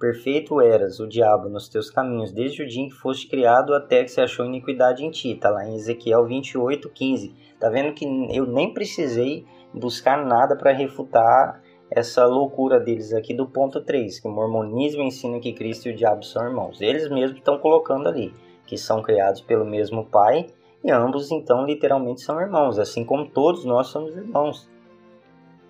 Perfeito 0.00 0.60
eras, 0.60 0.98
o 0.98 1.06
diabo, 1.06 1.48
nos 1.48 1.68
teus 1.68 1.88
caminhos, 1.88 2.32
desde 2.32 2.62
o 2.62 2.66
dia 2.66 2.82
em 2.82 2.88
que 2.88 2.94
foste 2.94 3.28
criado 3.28 3.74
até 3.74 4.02
que 4.02 4.10
se 4.10 4.20
achou 4.20 4.44
iniquidade 4.44 5.04
em 5.04 5.10
ti. 5.10 5.32
Está 5.32 5.50
lá 5.50 5.64
em 5.64 5.76
Ezequiel 5.76 6.26
28, 6.26 6.88
15. 6.88 7.34
Tá 7.60 7.68
vendo 7.68 7.94
que 7.94 8.04
eu 8.34 8.46
nem 8.46 8.72
precisei 8.72 9.44
buscar 9.72 10.24
nada 10.24 10.56
para 10.56 10.72
refutar 10.72 11.62
essa 11.88 12.24
loucura 12.26 12.80
deles 12.80 13.12
aqui 13.12 13.34
do 13.34 13.46
ponto 13.46 13.80
3, 13.80 14.18
que 14.18 14.26
o 14.26 14.30
mormonismo 14.30 15.02
ensina 15.02 15.38
que 15.38 15.52
Cristo 15.52 15.88
e 15.88 15.92
o 15.92 15.96
diabo 15.96 16.24
são 16.24 16.44
irmãos. 16.44 16.80
Eles 16.80 17.08
mesmos 17.08 17.38
estão 17.38 17.58
colocando 17.58 18.08
ali, 18.08 18.34
que 18.66 18.78
são 18.78 19.02
criados 19.02 19.42
pelo 19.42 19.64
mesmo 19.64 20.06
Pai, 20.06 20.46
e 20.84 20.90
ambos 20.90 21.30
então 21.30 21.64
literalmente 21.64 22.22
são 22.22 22.40
irmãos, 22.40 22.78
assim 22.78 23.04
como 23.04 23.30
todos 23.30 23.64
nós 23.64 23.88
somos 23.88 24.16
irmãos. 24.16 24.68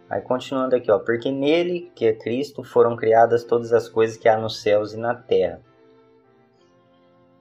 Aí 0.08 0.20
continuando 0.20 0.76
aqui, 0.76 0.90
ó, 0.90 0.98
porque 0.98 1.30
nele, 1.30 1.90
que 1.94 2.06
é 2.06 2.12
Cristo, 2.12 2.62
foram 2.62 2.96
criadas 2.96 3.44
todas 3.44 3.72
as 3.72 3.88
coisas 3.88 4.16
que 4.16 4.28
há 4.28 4.38
nos 4.38 4.60
céus 4.60 4.92
e 4.92 4.98
na 4.98 5.14
terra. 5.14 5.60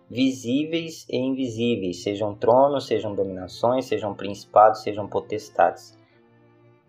Visíveis 0.10 1.06
e 1.10 1.18
invisíveis, 1.18 2.04
sejam 2.04 2.36
tronos, 2.36 2.88
sejam 2.88 3.16
dominações, 3.16 3.86
sejam 3.86 4.14
principados, 4.14 4.84
sejam 4.84 5.08
potestades. 5.08 5.98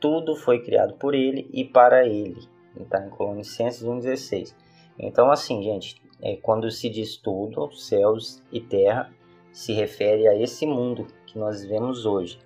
Tudo 0.00 0.34
foi 0.34 0.60
criado 0.60 0.94
por 0.94 1.14
ele 1.14 1.48
e 1.52 1.64
para 1.64 2.04
ele. 2.04 2.40
Está 2.76 3.04
em 3.04 3.10
Colonicenses 3.10 3.84
1,16. 3.84 4.54
Então, 4.98 5.30
assim, 5.30 5.62
gente, 5.62 6.02
é, 6.20 6.36
quando 6.36 6.70
se 6.70 6.88
diz 6.88 7.16
tudo, 7.16 7.70
céus 7.72 8.42
e 8.50 8.60
terra, 8.60 9.12
se 9.52 9.72
refere 9.72 10.26
a 10.26 10.34
esse 10.34 10.66
mundo 10.66 11.06
que 11.26 11.38
nós 11.38 11.62
vivemos 11.62 12.06
hoje 12.06 12.38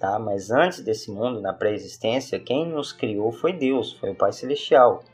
tá? 0.00 0.18
Mas 0.18 0.50
antes 0.50 0.80
desse 0.80 1.12
mundo, 1.12 1.40
na 1.40 1.52
pré-existência, 1.52 2.40
quem 2.40 2.66
nos 2.66 2.90
criou 2.90 3.30
foi 3.30 3.52
Deus, 3.52 3.92
foi 3.92 4.10
o 4.10 4.14
Pai 4.16 4.32
Celestial. 4.32 5.04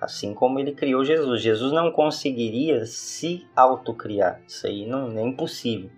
Assim 0.00 0.32
como 0.32 0.58
ele 0.58 0.72
criou 0.72 1.04
Jesus. 1.04 1.42
Jesus 1.42 1.72
não 1.72 1.90
conseguiria 1.90 2.86
se 2.86 3.46
autocriar. 3.56 4.40
Isso 4.46 4.66
aí 4.66 4.86
não 4.86 5.10
é 5.18 5.22
impossível. 5.22 5.90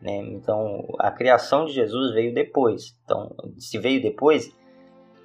Né? 0.00 0.16
Então, 0.16 0.88
a 0.98 1.10
criação 1.10 1.64
de 1.64 1.72
Jesus 1.72 2.14
veio 2.14 2.32
depois. 2.32 2.96
Então, 3.04 3.34
se 3.58 3.78
veio 3.78 4.00
depois, 4.00 4.56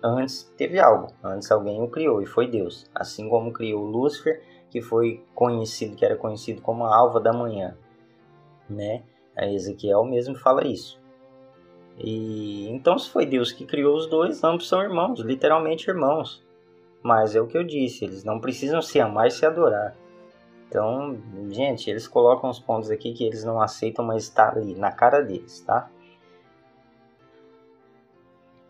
antes 0.03 0.51
teve 0.57 0.79
algo. 0.79 1.13
Antes 1.23 1.51
alguém 1.51 1.81
o 1.81 1.87
criou 1.87 2.21
e 2.21 2.25
foi 2.25 2.47
Deus. 2.47 2.89
Assim 2.93 3.29
como 3.29 3.53
criou 3.53 3.85
Lúcifer, 3.85 4.41
que 4.69 4.81
foi 4.81 5.23
conhecido, 5.33 5.95
que 5.95 6.03
era 6.03 6.17
conhecido 6.17 6.61
como 6.61 6.85
a 6.85 6.95
alva 6.95 7.19
da 7.19 7.31
manhã. 7.31 7.77
Né? 8.69 9.03
A 9.35 9.47
Ezequiel 9.47 10.03
mesmo 10.03 10.35
fala 10.35 10.65
isso. 10.65 10.99
E 11.97 12.67
então, 12.69 12.97
se 12.97 13.09
foi 13.09 13.25
Deus 13.25 13.51
que 13.51 13.65
criou 13.65 13.95
os 13.95 14.07
dois, 14.07 14.43
ambos 14.43 14.67
são 14.67 14.81
irmãos, 14.81 15.19
literalmente 15.19 15.89
irmãos. 15.89 16.45
Mas 17.01 17.35
é 17.35 17.41
o 17.41 17.47
que 17.47 17.57
eu 17.57 17.63
disse, 17.63 18.05
eles 18.05 18.23
não 18.23 18.39
precisam 18.39 18.81
se 18.81 18.99
amar 18.99 19.27
e 19.27 19.31
se 19.31 19.45
adorar. 19.45 19.95
Então, 20.67 21.17
gente, 21.49 21.89
eles 21.89 22.07
colocam 22.07 22.49
os 22.49 22.59
pontos 22.59 22.91
aqui 22.91 23.13
que 23.13 23.23
eles 23.23 23.43
não 23.43 23.61
aceitam, 23.61 24.03
mas 24.03 24.23
está 24.23 24.49
ali, 24.49 24.75
na 24.75 24.91
cara 24.91 25.21
deles, 25.21 25.61
tá? 25.61 25.89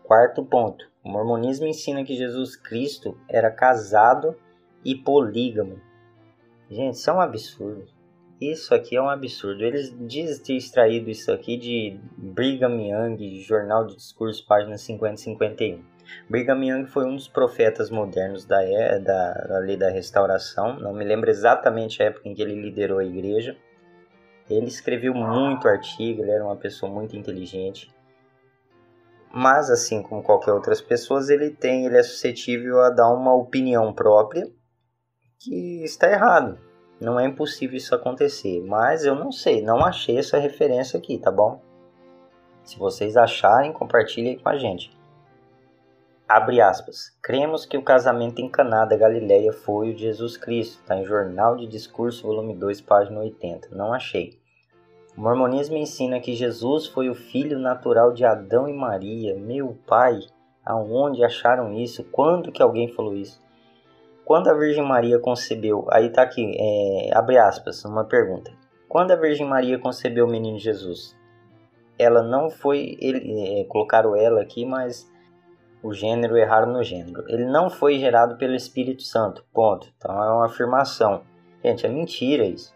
Quarto 0.04 0.44
ponto. 0.44 0.88
O 1.02 1.10
mormonismo 1.10 1.66
ensina 1.66 2.04
que 2.04 2.16
Jesus 2.16 2.54
Cristo 2.56 3.18
era 3.28 3.50
casado 3.50 4.36
e 4.84 4.94
polígamo. 4.94 5.80
Gente, 6.70 6.94
isso 6.94 7.10
é 7.10 7.12
um 7.12 7.20
absurdo. 7.20 7.97
Isso 8.40 8.72
aqui 8.72 8.96
é 8.96 9.02
um 9.02 9.08
absurdo. 9.08 9.64
Eles 9.64 9.92
dizem 10.06 10.42
ter 10.44 10.54
extraído 10.54 11.10
isso 11.10 11.32
aqui 11.32 11.56
de 11.56 11.98
Brigham 12.16 12.80
Young, 12.80 13.40
Jornal 13.40 13.84
de 13.84 13.96
Discurso, 13.96 14.46
página 14.46 14.78
50 14.78 15.14
e 15.14 15.18
51. 15.18 15.84
Brigham 16.30 16.62
Young 16.62 16.86
foi 16.86 17.04
um 17.04 17.16
dos 17.16 17.26
profetas 17.26 17.90
modernos 17.90 18.44
da, 18.44 18.60
da, 18.98 19.32
da 19.32 19.58
lei 19.58 19.76
da 19.76 19.90
restauração. 19.90 20.78
Não 20.78 20.94
me 20.94 21.04
lembro 21.04 21.28
exatamente 21.28 22.00
a 22.00 22.06
época 22.06 22.28
em 22.28 22.34
que 22.34 22.40
ele 22.40 22.54
liderou 22.54 23.00
a 23.00 23.04
igreja. 23.04 23.56
Ele 24.48 24.66
escreveu 24.66 25.12
muito 25.12 25.66
artigo, 25.66 26.22
ele 26.22 26.30
era 26.30 26.44
uma 26.44 26.56
pessoa 26.56 26.90
muito 26.90 27.16
inteligente. 27.16 27.92
Mas 29.34 29.68
assim 29.68 30.00
como 30.00 30.22
qualquer 30.22 30.52
outras 30.52 30.80
pessoas, 30.80 31.28
ele 31.28 31.50
tem, 31.50 31.86
ele 31.86 31.98
é 31.98 32.02
suscetível 32.02 32.80
a 32.82 32.88
dar 32.88 33.12
uma 33.12 33.34
opinião 33.34 33.92
própria 33.92 34.48
que 35.38 35.82
está 35.84 36.10
errado. 36.10 36.67
Não 37.00 37.18
é 37.18 37.26
impossível 37.26 37.76
isso 37.76 37.94
acontecer, 37.94 38.60
mas 38.64 39.04
eu 39.04 39.14
não 39.14 39.30
sei, 39.30 39.62
não 39.62 39.84
achei 39.84 40.18
essa 40.18 40.38
referência 40.38 40.98
aqui, 40.98 41.16
tá 41.18 41.30
bom? 41.30 41.60
Se 42.64 42.78
vocês 42.78 43.16
acharem, 43.16 43.72
compartilhem 43.72 44.38
com 44.38 44.48
a 44.48 44.56
gente. 44.56 44.90
Abre 46.28 46.60
aspas. 46.60 47.16
Cremos 47.22 47.64
que 47.64 47.78
o 47.78 47.82
casamento 47.82 48.42
em 48.42 48.50
Caná 48.50 48.84
da 48.84 48.96
Galileia 48.96 49.50
foi 49.50 49.90
o 49.90 49.94
de 49.94 50.02
Jesus 50.02 50.36
Cristo. 50.36 50.80
Está 50.82 50.94
em 50.94 51.04
Jornal 51.04 51.56
de 51.56 51.66
Discurso, 51.66 52.26
volume 52.26 52.54
2, 52.54 52.82
página 52.82 53.20
80. 53.20 53.68
Não 53.74 53.94
achei. 53.94 54.38
O 55.16 55.20
mormonismo 55.22 55.78
ensina 55.78 56.20
que 56.20 56.34
Jesus 56.34 56.86
foi 56.86 57.08
o 57.08 57.14
filho 57.14 57.58
natural 57.58 58.12
de 58.12 58.26
Adão 58.26 58.68
e 58.68 58.74
Maria. 58.74 59.34
Meu 59.36 59.78
pai, 59.86 60.20
aonde 60.62 61.24
acharam 61.24 61.72
isso? 61.72 62.04
Quando 62.04 62.52
que 62.52 62.62
alguém 62.62 62.92
falou 62.92 63.16
isso? 63.16 63.40
Quando 64.28 64.48
a 64.48 64.52
Virgem 64.52 64.86
Maria 64.86 65.18
concebeu, 65.18 65.86
aí 65.90 66.10
tá 66.10 66.20
aqui, 66.20 66.54
é, 66.54 67.16
abre 67.16 67.38
aspas, 67.38 67.82
uma 67.86 68.04
pergunta. 68.04 68.52
Quando 68.86 69.10
a 69.10 69.16
Virgem 69.16 69.48
Maria 69.48 69.78
concebeu 69.78 70.26
o 70.26 70.30
menino 70.30 70.58
Jesus, 70.58 71.16
ela 71.98 72.22
não 72.22 72.50
foi, 72.50 72.98
ele, 73.00 73.60
é, 73.60 73.64
colocaram 73.64 74.14
ela 74.14 74.42
aqui, 74.42 74.66
mas 74.66 75.10
o 75.82 75.94
gênero 75.94 76.36
erraram 76.36 76.70
no 76.70 76.84
gênero. 76.84 77.24
Ele 77.26 77.46
não 77.46 77.70
foi 77.70 77.98
gerado 77.98 78.36
pelo 78.36 78.54
Espírito 78.54 79.02
Santo, 79.02 79.42
ponto. 79.50 79.88
Então 79.96 80.22
é 80.22 80.30
uma 80.30 80.44
afirmação. 80.44 81.22
Gente, 81.64 81.86
é 81.86 81.88
mentira 81.88 82.44
isso. 82.44 82.74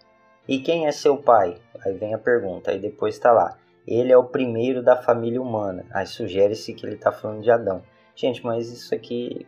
E 0.48 0.58
quem 0.58 0.86
é 0.86 0.90
seu 0.90 1.18
pai? 1.18 1.58
Aí 1.84 1.92
vem 1.92 2.14
a 2.14 2.18
pergunta, 2.18 2.70
aí 2.70 2.78
depois 2.78 3.14
está 3.14 3.30
lá. 3.30 3.58
Ele 3.86 4.10
é 4.10 4.16
o 4.16 4.24
primeiro 4.24 4.82
da 4.82 4.96
família 4.96 5.42
humana. 5.42 5.84
Aí 5.92 6.06
sugere-se 6.06 6.72
que 6.72 6.86
ele 6.86 6.94
está 6.94 7.12
falando 7.12 7.42
de 7.42 7.50
Adão. 7.50 7.82
Gente, 8.14 8.44
mas 8.44 8.70
isso 8.70 8.94
aqui, 8.94 9.46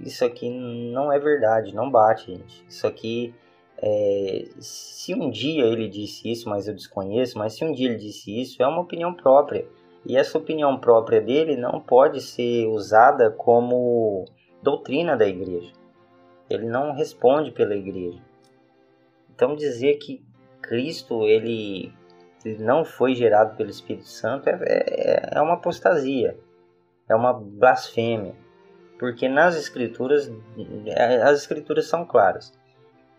isso 0.00 0.24
aqui 0.24 0.48
não 0.48 1.12
é 1.12 1.18
verdade, 1.18 1.74
não 1.74 1.90
bate, 1.90 2.32
gente. 2.32 2.64
Isso 2.68 2.86
aqui, 2.86 3.34
é, 3.78 4.46
se 4.58 5.14
um 5.14 5.30
dia 5.30 5.64
ele 5.66 5.88
disse 5.88 6.30
isso, 6.30 6.48
mas 6.48 6.66
eu 6.66 6.74
desconheço, 6.74 7.38
mas 7.38 7.52
se 7.54 7.64
um 7.64 7.72
dia 7.72 7.88
ele 7.88 7.98
disse 7.98 8.40
isso, 8.40 8.62
é 8.62 8.66
uma 8.66 8.80
opinião 8.80 9.12
própria. 9.12 9.66
E 10.06 10.16
essa 10.16 10.38
opinião 10.38 10.78
própria 10.78 11.20
dele 11.20 11.56
não 11.56 11.80
pode 11.80 12.20
ser 12.20 12.66
usada 12.68 13.30
como 13.30 14.24
doutrina 14.62 15.16
da 15.16 15.26
igreja. 15.26 15.72
Ele 16.48 16.66
não 16.66 16.92
responde 16.92 17.50
pela 17.50 17.74
igreja. 17.74 18.22
Então 19.34 19.54
dizer 19.54 19.96
que 19.96 20.24
Cristo 20.62 21.24
ele, 21.24 21.92
ele 22.44 22.64
não 22.64 22.84
foi 22.84 23.14
gerado 23.14 23.56
pelo 23.56 23.68
Espírito 23.68 24.08
Santo 24.08 24.48
é, 24.48 24.58
é, 24.64 25.30
é 25.32 25.40
uma 25.42 25.54
apostasia 25.54 26.38
é 27.08 27.14
uma 27.14 27.32
blasfêmia, 27.32 28.34
porque 28.98 29.28
nas 29.28 29.56
escrituras 29.56 30.30
é, 30.86 31.22
as 31.22 31.40
escrituras 31.40 31.86
são 31.86 32.04
claras. 32.04 32.52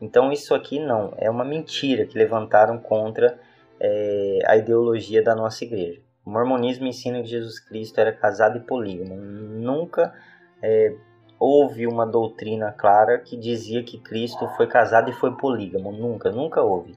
Então 0.02 0.32
isso 0.32 0.54
aqui 0.54 0.80
não 0.80 1.14
é 1.18 1.30
uma 1.30 1.44
mentira 1.44 2.06
que 2.06 2.18
levantaram 2.18 2.78
contra 2.78 3.40
é, 3.80 4.40
a 4.46 4.58
ideologia 4.58 5.24
da 5.24 5.36
nossa 5.36 5.64
igreja. 5.64 6.02
O 6.26 6.30
mormonismo 6.30 6.86
ensina 6.86 7.22
que 7.22 7.28
Jesus 7.28 7.60
Cristo 7.60 8.00
era 8.00 8.12
casado 8.12 8.58
e 8.58 8.62
polígamo. 8.62 9.16
Nunca 9.16 10.14
é, 10.62 10.94
houve 11.40 11.88
uma 11.88 12.06
doutrina 12.06 12.72
clara 12.72 13.20
que 13.20 13.38
dizia 13.38 13.84
que 13.84 13.98
Cristo 13.98 14.48
foi 14.58 14.68
casado 14.68 15.10
e 15.10 15.14
foi 15.14 15.36
polígamo. 15.36 15.92
Nunca, 15.92 16.32
nunca 16.32 16.62
houve. 16.62 16.96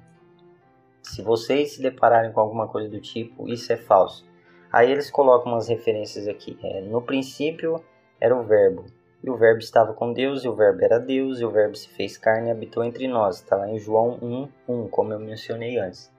Se 1.02 1.22
vocês 1.22 1.74
se 1.74 1.82
depararem 1.82 2.32
com 2.32 2.40
alguma 2.40 2.68
coisa 2.68 2.88
do 2.88 3.00
tipo, 3.00 3.48
isso 3.48 3.72
é 3.72 3.76
falso. 3.76 4.28
Aí 4.72 4.90
eles 4.90 5.10
colocam 5.10 5.52
umas 5.52 5.68
referências 5.68 6.28
aqui. 6.28 6.58
É, 6.62 6.80
no 6.80 7.02
princípio 7.02 7.82
era 8.20 8.36
o 8.36 8.44
Verbo, 8.44 8.86
e 9.22 9.28
o 9.28 9.36
Verbo 9.36 9.58
estava 9.58 9.92
com 9.92 10.12
Deus, 10.12 10.44
e 10.44 10.48
o 10.48 10.54
Verbo 10.54 10.84
era 10.84 10.98
Deus, 10.98 11.40
e 11.40 11.44
o 11.44 11.50
Verbo 11.50 11.76
se 11.76 11.88
fez 11.88 12.16
carne 12.16 12.48
e 12.48 12.50
habitou 12.50 12.82
entre 12.82 13.06
nós. 13.06 13.36
Está 13.36 13.56
lá 13.56 13.68
em 13.68 13.78
João 13.78 14.18
1, 14.22 14.48
1, 14.68 14.88
como 14.88 15.12
eu 15.12 15.18
mencionei 15.18 15.78
antes. 15.78 16.12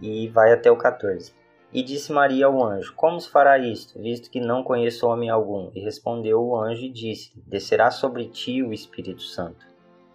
E 0.00 0.28
vai 0.28 0.52
até 0.52 0.70
o 0.70 0.76
14. 0.76 1.34
E 1.72 1.82
disse 1.82 2.12
Maria 2.12 2.46
ao 2.46 2.62
anjo: 2.62 2.94
Como 2.94 3.20
se 3.20 3.28
fará 3.28 3.58
isto, 3.58 4.00
visto 4.00 4.30
que 4.30 4.40
não 4.40 4.62
conheço 4.62 5.06
homem 5.06 5.30
algum? 5.30 5.70
E 5.74 5.80
respondeu 5.80 6.42
o 6.42 6.56
anjo 6.56 6.82
e 6.82 6.90
disse: 6.90 7.32
Descerá 7.46 7.90
sobre 7.90 8.26
ti 8.26 8.62
o 8.62 8.72
Espírito 8.72 9.22
Santo. 9.22 9.66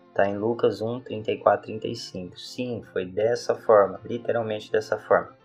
Está 0.10 0.30
em 0.30 0.38
Lucas 0.38 0.82
1, 0.82 1.02
34, 1.02 1.66
35. 1.68 2.40
Sim, 2.40 2.84
foi 2.94 3.06
dessa 3.06 3.54
forma, 3.54 4.00
literalmente 4.06 4.72
dessa 4.72 4.98
forma. 4.98 5.36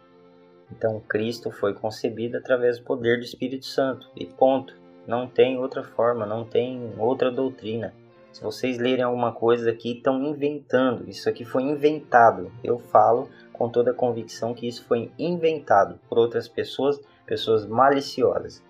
Então 0.70 1.00
Cristo 1.00 1.50
foi 1.50 1.74
concebido 1.74 2.38
através 2.38 2.78
do 2.78 2.84
poder 2.84 3.18
do 3.18 3.24
Espírito 3.24 3.66
Santo. 3.66 4.08
E 4.16 4.26
ponto. 4.26 4.78
Não 5.06 5.26
tem 5.26 5.58
outra 5.58 5.82
forma, 5.82 6.26
não 6.26 6.44
tem 6.44 6.92
outra 6.98 7.30
doutrina. 7.30 7.92
Se 8.32 8.42
vocês 8.42 8.78
lerem 8.78 9.02
alguma 9.04 9.32
coisa 9.32 9.70
aqui, 9.70 9.92
estão 9.92 10.22
inventando. 10.22 11.08
Isso 11.08 11.28
aqui 11.28 11.44
foi 11.44 11.62
inventado. 11.64 12.52
Eu 12.62 12.78
falo 12.78 13.28
com 13.52 13.68
toda 13.68 13.90
a 13.90 13.94
convicção 13.94 14.54
que 14.54 14.68
isso 14.68 14.84
foi 14.84 15.10
inventado 15.18 15.98
por 16.08 16.18
outras 16.18 16.46
pessoas, 16.46 17.00
pessoas 17.26 17.66
maliciosas. 17.66 18.62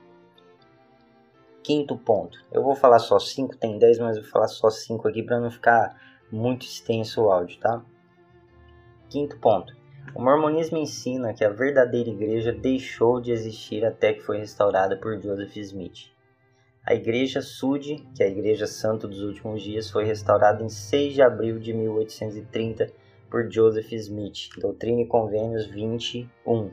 Quinto 1.62 1.96
ponto. 1.96 2.42
Eu 2.50 2.62
vou 2.62 2.74
falar 2.74 2.98
só 3.00 3.18
cinco, 3.18 3.56
tem 3.56 3.78
dez, 3.78 3.98
mas 3.98 4.16
vou 4.16 4.26
falar 4.26 4.48
só 4.48 4.70
cinco 4.70 5.06
aqui 5.06 5.22
para 5.22 5.38
não 5.38 5.50
ficar 5.50 6.00
muito 6.32 6.64
extenso 6.64 7.22
o 7.22 7.30
áudio, 7.30 7.60
tá? 7.60 7.82
Quinto 9.10 9.38
ponto. 9.38 9.79
O 10.14 10.22
mormonismo 10.22 10.78
ensina 10.78 11.32
que 11.32 11.44
a 11.44 11.50
verdadeira 11.50 12.10
igreja 12.10 12.52
deixou 12.52 13.20
de 13.20 13.32
existir 13.32 13.84
até 13.84 14.12
que 14.12 14.20
foi 14.20 14.38
restaurada 14.38 14.96
por 14.96 15.20
Joseph 15.20 15.56
Smith. 15.56 16.10
A 16.84 16.94
Igreja 16.94 17.40
Sud, 17.40 18.04
que 18.16 18.22
é 18.22 18.26
a 18.26 18.30
Igreja 18.30 18.66
Santo 18.66 19.06
dos 19.06 19.22
Últimos 19.22 19.62
Dias, 19.62 19.90
foi 19.90 20.04
restaurada 20.04 20.64
em 20.64 20.68
6 20.68 21.14
de 21.14 21.22
abril 21.22 21.58
de 21.58 21.72
1830 21.72 22.90
por 23.30 23.50
Joseph 23.50 23.92
Smith, 23.92 24.48
Doutrina 24.58 25.02
e 25.02 25.06
Convênios 25.06 25.66
21. 25.66 26.72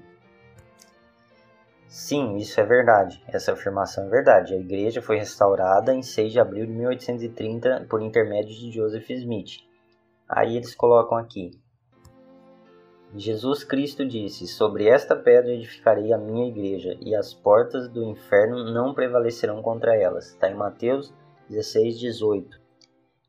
Sim, 1.88 2.38
isso 2.38 2.60
é 2.60 2.66
verdade. 2.66 3.22
Essa 3.28 3.54
afirmação 3.54 4.06
é 4.06 4.10
verdade. 4.10 4.54
A 4.54 4.58
igreja 4.58 5.02
foi 5.02 5.18
restaurada 5.18 5.94
em 5.94 6.02
6 6.02 6.32
de 6.32 6.40
abril 6.40 6.66
de 6.66 6.72
1830 6.72 7.86
por 7.90 8.02
intermédio 8.02 8.56
de 8.56 8.72
Joseph 8.72 9.10
Smith. 9.10 9.60
Aí 10.28 10.58
eles 10.58 10.74
colocam 10.74 11.18
aqui: 11.18 11.52
Jesus 13.18 13.64
Cristo 13.64 14.06
disse: 14.06 14.48
Sobre 14.48 14.88
esta 14.88 15.16
pedra 15.16 15.52
edificarei 15.52 16.14
a 16.14 16.18
minha 16.18 16.48
igreja, 16.48 16.96
e 17.02 17.16
as 17.16 17.34
portas 17.34 17.88
do 17.88 18.04
inferno 18.04 18.72
não 18.72 18.94
prevalecerão 18.94 19.62
contra 19.62 19.96
elas. 19.96 20.28
Está 20.28 20.50
em 20.50 20.56
Mateus 20.56 21.12
16, 21.50 22.00
18. 22.00 22.60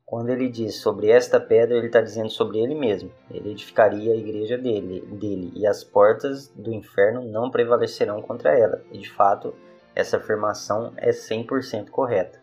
Quando 0.05 0.29
ele 0.29 0.47
diz 0.47 0.75
sobre 0.77 1.09
esta 1.09 1.39
pedra, 1.39 1.77
ele 1.77 1.87
está 1.87 2.01
dizendo 2.01 2.29
sobre 2.29 2.59
ele 2.59 2.75
mesmo. 2.75 3.11
Ele 3.29 3.51
edificaria 3.51 4.13
a 4.13 4.15
igreja 4.15 4.57
dele, 4.57 5.01
dele, 5.01 5.51
e 5.55 5.67
as 5.67 5.83
portas 5.83 6.47
do 6.49 6.73
inferno 6.73 7.23
não 7.23 7.51
prevalecerão 7.51 8.21
contra 8.21 8.57
ela. 8.57 8.81
E 8.91 8.97
de 8.97 9.09
fato, 9.09 9.53
essa 9.95 10.17
afirmação 10.17 10.93
é 10.97 11.09
100% 11.09 11.89
correta. 11.89 12.41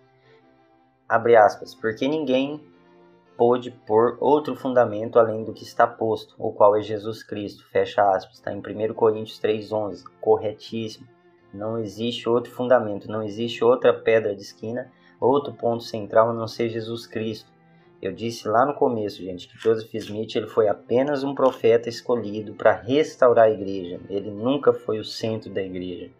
Abre 1.08 1.36
aspas, 1.36 1.74
porque 1.74 2.06
ninguém 2.08 2.60
pôde 3.36 3.70
pôr 3.70 4.16
outro 4.20 4.56
fundamento 4.56 5.18
além 5.18 5.44
do 5.44 5.52
que 5.52 5.62
está 5.62 5.86
posto, 5.86 6.34
o 6.38 6.52
qual 6.52 6.76
é 6.76 6.82
Jesus 6.82 7.22
Cristo. 7.22 7.64
Fecha 7.70 8.02
aspas. 8.02 8.36
Está 8.36 8.52
em 8.52 8.58
1 8.58 8.94
Coríntios 8.94 9.38
3,11. 9.40 10.04
Corretíssimo. 10.20 11.06
Não 11.52 11.78
existe 11.78 12.28
outro 12.28 12.52
fundamento, 12.52 13.10
não 13.10 13.22
existe 13.22 13.64
outra 13.64 13.94
pedra 13.94 14.34
de 14.34 14.42
esquina, 14.42 14.90
outro 15.20 15.54
ponto 15.54 15.82
central 15.82 16.30
a 16.30 16.34
não 16.34 16.46
ser 16.46 16.68
Jesus 16.68 17.06
Cristo. 17.06 17.50
Eu 18.00 18.12
disse 18.12 18.46
lá 18.46 18.66
no 18.66 18.74
começo, 18.74 19.22
gente, 19.22 19.48
que 19.48 19.58
Joseph 19.58 19.92
Smith 19.94 20.36
ele 20.36 20.46
foi 20.46 20.68
apenas 20.68 21.24
um 21.24 21.34
profeta 21.34 21.88
escolhido 21.88 22.54
para 22.54 22.72
restaurar 22.72 23.46
a 23.46 23.50
igreja. 23.50 24.00
Ele 24.10 24.30
nunca 24.30 24.72
foi 24.72 24.98
o 24.98 25.04
centro 25.04 25.50
da 25.50 25.62
igreja. 25.62 26.10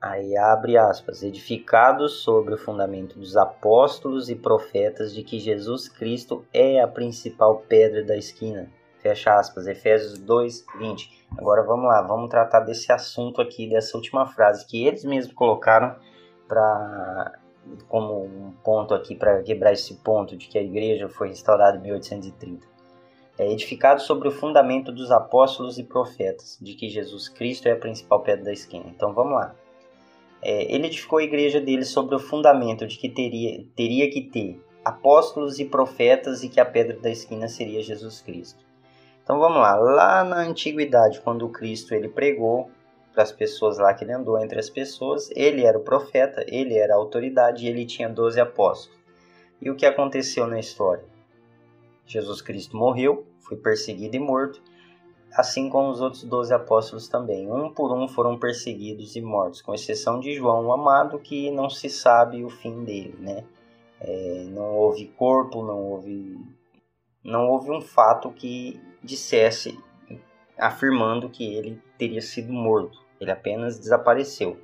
Aí 0.00 0.36
abre 0.36 0.76
aspas, 0.76 1.22
edificados 1.22 2.20
sobre 2.22 2.54
o 2.54 2.58
fundamento 2.58 3.18
dos 3.18 3.36
apóstolos 3.36 4.28
e 4.28 4.36
profetas 4.36 5.14
de 5.14 5.22
que 5.22 5.38
Jesus 5.38 5.88
Cristo 5.88 6.44
é 6.52 6.80
a 6.80 6.86
principal 6.86 7.64
pedra 7.68 8.04
da 8.04 8.16
esquina. 8.16 8.70
Fecha 8.98 9.38
aspas, 9.38 9.66
Efésios 9.66 10.18
2, 10.18 10.66
20. 10.78 11.26
Agora 11.38 11.62
vamos 11.62 11.86
lá, 11.86 12.02
vamos 12.02 12.28
tratar 12.28 12.60
desse 12.60 12.92
assunto 12.92 13.40
aqui, 13.40 13.68
dessa 13.68 13.96
última 13.96 14.26
frase 14.26 14.66
que 14.66 14.86
eles 14.86 15.04
mesmos 15.04 15.34
colocaram 15.34 15.96
para 16.46 17.38
como 17.88 18.24
um 18.24 18.52
ponto 18.62 18.94
aqui 18.94 19.16
para 19.16 19.42
quebrar 19.42 19.72
esse 19.72 19.94
ponto 19.96 20.36
de 20.36 20.46
que 20.46 20.58
a 20.58 20.62
igreja 20.62 21.08
foi 21.08 21.28
restaurada 21.28 21.78
em 21.78 21.82
1830. 21.82 22.66
É 23.38 23.50
edificado 23.50 24.00
sobre 24.00 24.28
o 24.28 24.30
fundamento 24.30 24.92
dos 24.92 25.10
apóstolos 25.10 25.78
e 25.78 25.82
profetas, 25.82 26.58
de 26.60 26.74
que 26.74 26.88
Jesus 26.88 27.28
Cristo 27.28 27.66
é 27.66 27.72
a 27.72 27.76
principal 27.76 28.22
pedra 28.22 28.44
da 28.44 28.52
esquina. 28.52 28.86
Então 28.88 29.12
vamos 29.12 29.34
lá. 29.34 29.54
É, 30.42 30.72
ele 30.72 30.86
edificou 30.86 31.18
a 31.18 31.24
igreja 31.24 31.60
dele 31.60 31.84
sobre 31.84 32.14
o 32.14 32.18
fundamento 32.18 32.86
de 32.86 32.98
que 32.98 33.08
teria, 33.08 33.64
teria 33.74 34.10
que 34.10 34.22
ter 34.22 34.60
apóstolos 34.84 35.58
e 35.58 35.64
profetas 35.64 36.42
e 36.42 36.48
que 36.48 36.60
a 36.60 36.64
pedra 36.64 36.96
da 36.98 37.10
esquina 37.10 37.48
seria 37.48 37.82
Jesus 37.82 38.20
Cristo. 38.20 38.64
Então 39.22 39.40
vamos 39.40 39.58
lá, 39.58 39.74
lá 39.74 40.22
na 40.22 40.42
antiguidade, 40.42 41.20
quando 41.20 41.48
Cristo 41.48 41.92
ele 41.94 42.08
pregou 42.08 42.70
para 43.12 43.24
as 43.24 43.32
pessoas 43.32 43.78
lá 43.78 43.92
que 43.92 44.04
ele 44.04 44.12
andou 44.12 44.38
entre 44.38 44.58
as 44.60 44.70
pessoas, 44.70 45.28
ele 45.34 45.64
era 45.64 45.76
o 45.76 45.82
profeta, 45.82 46.44
ele 46.46 46.76
era 46.76 46.94
a 46.94 46.96
autoridade 46.96 47.64
e 47.64 47.68
ele 47.68 47.84
tinha 47.84 48.08
12 48.08 48.38
apóstolos. 48.38 48.96
E 49.60 49.70
o 49.70 49.74
que 49.74 49.86
aconteceu 49.86 50.46
na 50.46 50.60
história? 50.60 51.02
Jesus 52.06 52.40
Cristo 52.40 52.76
morreu, 52.76 53.26
foi 53.40 53.56
perseguido 53.56 54.14
e 54.14 54.20
morto, 54.20 54.62
assim 55.36 55.68
como 55.68 55.90
os 55.90 56.00
outros 56.00 56.24
doze 56.24 56.54
apóstolos 56.54 57.08
também. 57.08 57.50
Um 57.50 57.70
por 57.70 57.92
um 57.92 58.08
foram 58.08 58.38
perseguidos 58.38 59.14
e 59.16 59.20
mortos, 59.20 59.60
com 59.60 59.74
exceção 59.74 60.18
de 60.18 60.32
João, 60.32 60.66
o 60.66 60.72
amado, 60.72 61.18
que 61.18 61.50
não 61.50 61.68
se 61.68 61.90
sabe 61.90 62.42
o 62.42 62.48
fim 62.48 62.84
dele, 62.84 63.14
né? 63.18 63.44
É, 64.00 64.44
não 64.48 64.74
houve 64.74 65.06
corpo, 65.08 65.62
não 65.62 65.78
houve, 65.78 66.38
não 67.22 67.48
houve 67.48 67.70
um 67.70 67.82
fato 67.82 68.30
que 68.30 68.80
dissesse, 69.02 69.78
afirmando 70.56 71.28
que 71.28 71.54
ele 71.54 71.82
teria 71.98 72.22
sido 72.22 72.52
morto. 72.52 72.98
Ele 73.20 73.30
apenas 73.30 73.78
desapareceu. 73.78 74.58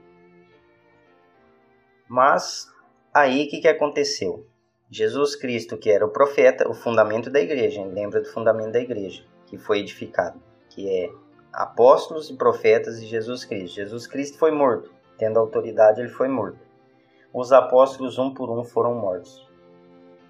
Mas 2.09 2.71
aí 3.13 3.45
o 3.45 3.49
que, 3.49 3.61
que 3.61 3.69
aconteceu? 3.69 4.47
Jesus 4.91 5.37
Cristo, 5.37 5.79
que 5.79 5.91
era 5.91 6.05
o 6.05 6.11
profeta, 6.11 6.69
o 6.69 6.75
fundamento 6.75 7.31
da 7.31 7.41
igreja, 7.41 7.85
lembra 7.85 8.21
do 8.21 8.29
fundamento 8.29 8.73
da 8.73 8.81
igreja, 8.81 9.25
que 9.47 9.57
foi 9.57 9.81
edificado 9.81 10.52
que 10.75 10.89
é 10.89 11.13
apóstolos 11.53 12.31
e 12.31 12.35
profetas 12.35 13.01
de 13.01 13.07
Jesus 13.07 13.45
Cristo. 13.45 13.77
Jesus 13.77 14.07
Cristo 14.07 14.39
foi 14.39 14.51
morto, 14.51 14.91
tendo 15.19 15.39
autoridade, 15.39 16.01
ele 16.01 16.09
foi 16.09 16.29
morto. 16.29 16.59
Os 17.33 17.53
apóstolos, 17.53 18.19
um 18.19 18.33
por 18.33 18.51
um, 18.51 18.65
foram 18.65 18.95
mortos. 18.95 19.47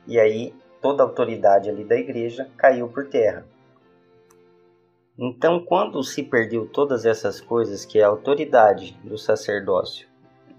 E 0.07 0.18
aí, 0.18 0.55
toda 0.81 1.02
a 1.02 1.07
autoridade 1.07 1.70
ali 1.70 1.85
da 1.85 1.96
igreja 1.96 2.50
caiu 2.57 2.88
por 2.88 3.09
terra. 3.09 3.46
Então, 5.18 5.64
quando 5.64 6.02
se 6.02 6.22
perdeu 6.22 6.66
todas 6.66 7.07
essas 7.07 7.40
coisas, 7.40 7.85
que 7.85 7.98
é 7.98 8.02
a 8.02 8.09
autoridade 8.09 8.98
do 9.05 9.16
sacerdócio, 9.16 10.09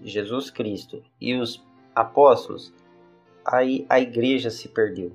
Jesus 0.00 0.50
Cristo 0.50 1.02
e 1.20 1.34
os 1.34 1.62
apóstolos, 1.94 2.72
aí 3.44 3.84
a 3.88 4.00
igreja 4.00 4.50
se 4.50 4.68
perdeu 4.68 5.12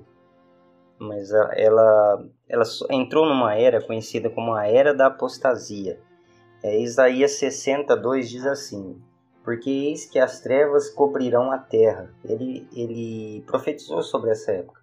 mas 1.00 1.30
ela, 1.32 2.22
ela 2.46 2.64
entrou 2.90 3.26
numa 3.26 3.54
era 3.54 3.82
conhecida 3.82 4.28
como 4.28 4.52
a 4.52 4.66
Era 4.68 4.92
da 4.92 5.06
Apostasia. 5.06 5.98
É, 6.62 6.78
Isaías 6.78 7.32
62 7.32 8.28
diz 8.28 8.44
assim: 8.44 9.00
Porque 9.42 9.70
eis 9.70 10.04
que 10.04 10.18
as 10.18 10.40
trevas 10.40 10.90
cobrirão 10.90 11.50
a 11.50 11.56
terra. 11.58 12.12
Ele, 12.22 12.68
ele 12.74 13.42
profetizou 13.46 14.02
sobre 14.02 14.30
essa 14.30 14.52
época. 14.52 14.82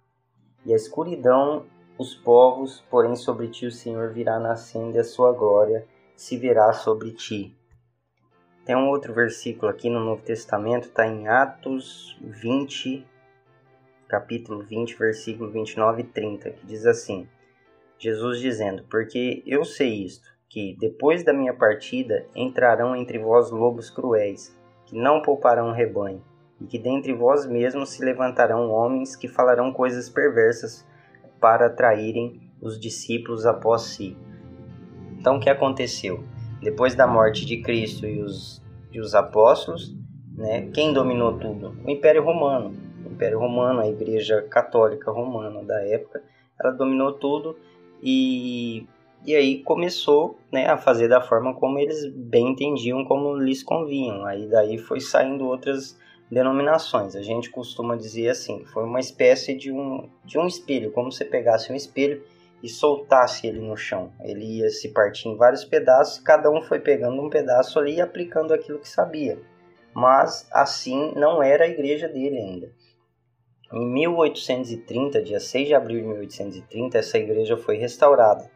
E 0.66 0.72
a 0.72 0.76
escuridão 0.76 1.64
os 1.96 2.14
povos, 2.14 2.84
porém 2.90 3.14
sobre 3.16 3.48
ti 3.48 3.66
o 3.66 3.72
Senhor 3.72 4.12
virá 4.12 4.38
nascendo 4.38 4.96
e 4.96 5.00
a 5.00 5.04
sua 5.04 5.32
glória 5.32 5.86
se 6.16 6.36
verá 6.36 6.72
sobre 6.72 7.12
ti. 7.12 7.56
Tem 8.64 8.76
um 8.76 8.88
outro 8.88 9.14
versículo 9.14 9.70
aqui 9.70 9.88
no 9.88 10.00
Novo 10.00 10.22
Testamento, 10.22 10.88
está 10.88 11.06
em 11.06 11.26
Atos 11.26 12.16
20, 12.20 13.06
capítulo 14.08 14.64
20, 14.64 14.96
versículo 14.98 15.50
29 15.50 16.00
e 16.00 16.04
30, 16.04 16.50
que 16.50 16.66
diz 16.66 16.86
assim: 16.86 17.28
Jesus 17.98 18.40
dizendo: 18.40 18.82
Porque 18.90 19.42
eu 19.46 19.64
sei 19.64 20.02
isto, 20.04 20.26
que 20.48 20.74
depois 20.80 21.22
da 21.22 21.32
minha 21.32 21.52
partida 21.52 22.26
entrarão 22.34 22.96
entre 22.96 23.18
vós 23.18 23.50
lobos 23.50 23.90
cruéis, 23.90 24.58
que 24.86 24.96
não 24.96 25.20
pouparão 25.20 25.72
rebanho, 25.72 26.24
e 26.58 26.64
que 26.64 26.78
dentre 26.78 27.12
vós 27.12 27.46
mesmos 27.46 27.90
se 27.90 28.04
levantarão 28.04 28.70
homens 28.70 29.14
que 29.14 29.28
falarão 29.28 29.72
coisas 29.72 30.08
perversas 30.08 30.86
para 31.38 31.66
atraírem 31.66 32.40
os 32.62 32.80
discípulos 32.80 33.44
após 33.44 33.82
si. 33.82 34.16
Então 35.18 35.36
o 35.36 35.40
que 35.40 35.50
aconteceu? 35.50 36.24
Depois 36.62 36.94
da 36.94 37.06
morte 37.06 37.44
de 37.44 37.62
Cristo 37.62 38.06
e 38.06 38.20
os, 38.20 38.60
e 38.90 38.98
os 38.98 39.14
apóstolos, 39.14 39.94
né, 40.34 40.68
quem 40.72 40.92
dominou 40.92 41.38
tudo? 41.38 41.76
O 41.84 41.90
Império 41.90 42.24
Romano 42.24 42.87
Império 43.06 43.38
Romano, 43.38 43.80
a 43.80 43.88
Igreja 43.88 44.42
Católica 44.42 45.10
Romana 45.10 45.62
da 45.62 45.80
época, 45.82 46.22
ela 46.60 46.72
dominou 46.72 47.12
tudo 47.12 47.56
e, 48.02 48.86
e 49.24 49.34
aí 49.34 49.62
começou 49.62 50.38
né, 50.52 50.66
a 50.66 50.76
fazer 50.76 51.08
da 51.08 51.20
forma 51.20 51.54
como 51.54 51.78
eles 51.78 52.06
bem 52.12 52.48
entendiam, 52.48 53.04
como 53.04 53.36
lhes 53.36 53.62
convinham. 53.62 54.24
Aí 54.24 54.46
daí 54.46 54.78
foi 54.78 55.00
saindo 55.00 55.46
outras 55.46 55.98
denominações. 56.30 57.16
A 57.16 57.22
gente 57.22 57.50
costuma 57.50 57.96
dizer 57.96 58.28
assim, 58.28 58.64
foi 58.66 58.84
uma 58.84 59.00
espécie 59.00 59.54
de 59.54 59.72
um, 59.72 60.08
de 60.24 60.38
um 60.38 60.46
espelho, 60.46 60.92
como 60.92 61.10
se 61.10 61.24
pegasse 61.24 61.72
um 61.72 61.76
espelho 61.76 62.22
e 62.62 62.68
soltasse 62.68 63.46
ele 63.46 63.60
no 63.60 63.76
chão. 63.76 64.12
Ele 64.22 64.58
ia 64.58 64.70
se 64.70 64.88
partir 64.88 65.28
em 65.28 65.36
vários 65.36 65.64
pedaços, 65.64 66.18
cada 66.18 66.50
um 66.50 66.60
foi 66.60 66.80
pegando 66.80 67.20
um 67.22 67.30
pedaço 67.30 67.78
ali 67.78 67.96
e 67.96 68.00
aplicando 68.00 68.52
aquilo 68.52 68.78
que 68.78 68.88
sabia. 68.88 69.38
Mas 69.94 70.48
assim 70.52 71.12
não 71.16 71.42
era 71.42 71.64
a 71.64 71.68
igreja 71.68 72.08
dele 72.08 72.36
ainda. 72.36 72.70
Em 73.70 73.86
1830, 73.86 75.20
dia 75.22 75.38
6 75.38 75.68
de 75.68 75.74
abril 75.74 76.00
de 76.00 76.06
1830, 76.06 76.96
essa 76.96 77.18
igreja 77.18 77.54
foi 77.54 77.76
restaurada, 77.76 78.50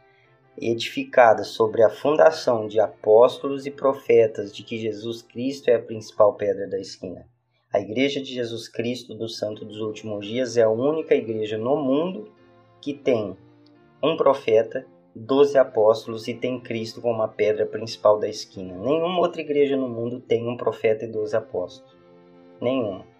edificada 0.58 1.44
sobre 1.44 1.82
a 1.82 1.90
fundação 1.90 2.66
de 2.66 2.80
apóstolos 2.80 3.66
e 3.66 3.70
profetas 3.70 4.56
de 4.56 4.62
que 4.62 4.78
Jesus 4.78 5.20
Cristo 5.20 5.68
é 5.68 5.74
a 5.74 5.82
principal 5.82 6.32
pedra 6.32 6.66
da 6.66 6.78
esquina. 6.78 7.28
A 7.70 7.78
Igreja 7.78 8.22
de 8.22 8.32
Jesus 8.32 8.68
Cristo 8.68 9.14
do 9.14 9.28
Santo 9.28 9.66
dos 9.66 9.80
Últimos 9.80 10.26
Dias 10.26 10.56
é 10.56 10.62
a 10.62 10.70
única 10.70 11.14
igreja 11.14 11.58
no 11.58 11.76
mundo 11.76 12.32
que 12.80 12.94
tem 12.94 13.36
um 14.02 14.16
profeta, 14.16 14.86
doze 15.14 15.58
apóstolos 15.58 16.26
e 16.26 16.32
tem 16.32 16.58
Cristo 16.58 17.02
como 17.02 17.22
a 17.22 17.28
pedra 17.28 17.66
principal 17.66 18.18
da 18.18 18.28
esquina. 18.28 18.74
Nenhuma 18.78 19.20
outra 19.20 19.42
igreja 19.42 19.76
no 19.76 19.90
mundo 19.90 20.20
tem 20.20 20.48
um 20.48 20.56
profeta 20.56 21.04
e 21.04 21.08
doze 21.08 21.36
apóstolos. 21.36 21.94
Nenhuma. 22.58 23.11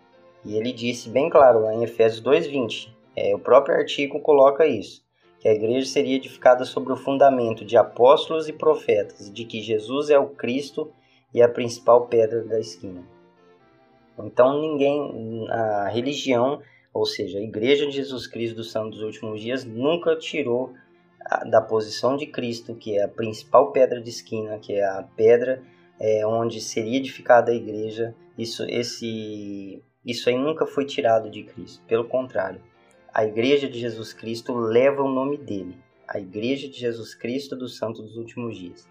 E 0.45 0.57
ele 0.57 0.73
disse 0.73 1.09
bem 1.09 1.31
claro 1.31 1.61
lá 1.61 1.75
em 1.75 1.85
Efésios 1.85 2.23
2,20, 2.23 2.89
é, 3.17 3.35
o 3.35 3.39
próprio 3.39 3.77
artigo 3.77 4.21
coloca 4.21 4.67
isso, 4.67 5.03
que 5.39 5.49
a 5.49 5.55
igreja 5.55 5.87
seria 5.87 6.17
edificada 6.17 6.65
sobre 6.65 6.93
o 6.93 6.97
fundamento 6.97 7.65
de 7.65 7.77
apóstolos 7.77 8.49
e 8.49 8.53
profetas, 8.53 9.31
de 9.33 9.45
que 9.45 9.61
Jesus 9.61 10.11
é 10.11 10.19
o 10.19 10.29
Cristo 10.29 10.93
e 11.33 11.43
a 11.43 11.49
principal 11.49 12.07
pedra 12.07 12.43
da 12.43 12.59
esquina. 12.59 13.03
Então 14.19 14.61
ninguém, 14.61 15.47
a 15.51 15.89
religião, 15.89 16.61
ou 16.93 17.07
seja, 17.07 17.39
a 17.39 17.43
Igreja 17.43 17.87
de 17.87 17.93
Jesus 17.93 18.27
Cristo 18.27 18.57
dos 18.57 18.71
Santos 18.71 18.99
dos 18.99 19.03
Últimos 19.03 19.41
Dias, 19.41 19.65
nunca 19.65 20.17
tirou 20.17 20.73
da 21.49 21.61
posição 21.61 22.17
de 22.17 22.27
Cristo, 22.27 22.75
que 22.75 22.99
é 22.99 23.05
a 23.05 23.09
principal 23.09 23.73
pedra 23.73 24.01
de 24.01 24.11
esquina, 24.11 24.59
que 24.59 24.75
é 24.75 24.85
a 24.85 25.03
pedra 25.17 25.63
é, 26.01 26.27
onde 26.27 26.61
seria 26.61 26.99
edificada 26.99 27.53
a 27.53 27.55
igreja, 27.55 28.15
isso, 28.37 28.65
esse, 28.69 29.83
isso 30.05 30.29
aí 30.29 30.37
nunca 30.37 30.67
foi 30.67 30.85
tirado 30.85 31.31
de 31.31 31.45
Cristo. 31.45 31.85
Pelo 31.87 32.05
contrário, 32.05 32.61
a 33.13 33.25
Igreja 33.25 33.69
de 33.69 33.79
Jesus 33.79 34.13
Cristo 34.13 34.55
leva 34.55 35.03
o 35.03 35.13
nome 35.13 35.37
dele, 35.37 35.77
a 36.09 36.19
Igreja 36.19 36.69
de 36.69 36.79
Jesus 36.79 37.15
Cristo 37.15 37.55
dos 37.55 37.77
Santos 37.77 38.03
dos 38.03 38.17
Últimos 38.17 38.57
Dias. 38.57 38.89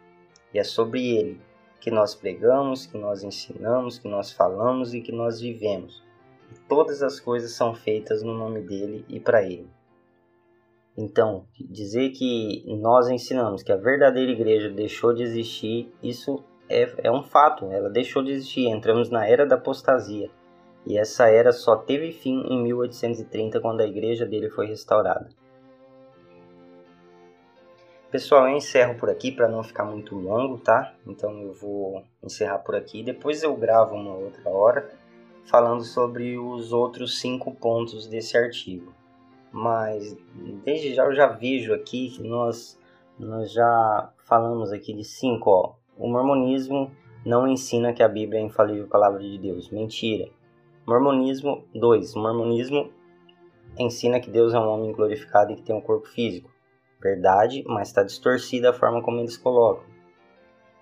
E 0.53 0.59
é 0.59 0.63
sobre 0.63 1.15
ele 1.15 1.39
que 1.79 1.89
nós 1.89 2.13
pregamos, 2.13 2.85
que 2.85 2.97
nós 2.97 3.23
ensinamos, 3.23 3.97
que 3.97 4.07
nós 4.07 4.31
falamos 4.31 4.93
e 4.93 5.01
que 5.01 5.11
nós 5.11 5.41
vivemos. 5.41 6.03
E 6.51 6.59
todas 6.67 7.01
as 7.01 7.19
coisas 7.19 7.53
são 7.53 7.73
feitas 7.73 8.21
no 8.21 8.37
nome 8.37 8.61
dele 8.61 9.03
e 9.09 9.19
para 9.19 9.43
ele. 9.43 9.67
Então, 10.95 11.45
dizer 11.59 12.11
que 12.11 12.63
nós 12.67 13.09
ensinamos 13.09 13.63
que 13.63 13.71
a 13.71 13.77
verdadeira 13.77 14.31
igreja 14.31 14.69
deixou 14.69 15.13
de 15.13 15.23
existir, 15.23 15.91
isso 16.03 16.43
é, 16.69 17.07
é 17.07 17.11
um 17.11 17.23
fato, 17.23 17.71
ela 17.71 17.89
deixou 17.89 18.23
de 18.23 18.31
existir. 18.31 18.67
Entramos 18.67 19.09
na 19.09 19.25
era 19.25 19.45
da 19.45 19.55
apostasia. 19.55 20.29
E 20.85 20.97
essa 20.97 21.27
era 21.27 21.51
só 21.51 21.75
teve 21.75 22.11
fim 22.11 22.41
em 22.47 22.63
1830, 22.63 23.59
quando 23.59 23.81
a 23.81 23.87
igreja 23.87 24.25
dele 24.25 24.49
foi 24.49 24.67
restaurada. 24.67 25.29
Pessoal, 28.11 28.49
eu 28.49 28.57
encerro 28.57 28.95
por 28.95 29.09
aqui 29.09 29.31
para 29.31 29.47
não 29.47 29.63
ficar 29.63 29.85
muito 29.85 30.15
longo, 30.15 30.57
tá? 30.57 30.93
Então 31.07 31.31
eu 31.41 31.53
vou 31.53 32.03
encerrar 32.21 32.59
por 32.59 32.75
aqui. 32.75 33.01
Depois 33.01 33.41
eu 33.41 33.55
gravo 33.55 33.95
uma 33.95 34.13
outra 34.13 34.49
hora 34.49 34.89
falando 35.45 35.83
sobre 35.83 36.37
os 36.37 36.73
outros 36.73 37.21
cinco 37.21 37.55
pontos 37.55 38.07
desse 38.07 38.37
artigo. 38.37 38.93
Mas 39.49 40.17
desde 40.65 40.93
já 40.93 41.05
eu 41.05 41.13
já 41.13 41.27
vejo 41.27 41.73
aqui 41.73 42.09
que 42.09 42.21
nós, 42.27 42.77
nós 43.17 43.51
já 43.53 44.11
falamos 44.25 44.73
aqui 44.73 44.93
de 44.93 45.05
cinco. 45.05 45.49
Ó. 45.49 45.73
O 45.97 46.09
mormonismo 46.09 46.91
não 47.25 47.47
ensina 47.47 47.93
que 47.93 48.03
a 48.03 48.09
Bíblia 48.09 48.41
é 48.41 48.43
a 48.43 48.45
infalível 48.45 48.87
palavra 48.87 49.21
de 49.21 49.37
Deus. 49.37 49.69
Mentira. 49.69 50.27
Mormonismo 50.91 51.63
2. 51.73 52.15
O 52.17 52.19
mormonismo 52.19 52.91
ensina 53.79 54.19
que 54.19 54.29
Deus 54.29 54.53
é 54.53 54.59
um 54.59 54.67
homem 54.67 54.91
glorificado 54.91 55.53
e 55.53 55.55
que 55.55 55.61
tem 55.61 55.73
um 55.73 55.79
corpo 55.79 56.05
físico 56.09 56.51
verdade, 57.01 57.63
mas 57.65 57.87
está 57.87 58.03
distorcida 58.03 58.71
a 58.71 58.73
forma 58.73 59.01
como 59.01 59.19
eles 59.19 59.37
colocam. 59.37 59.85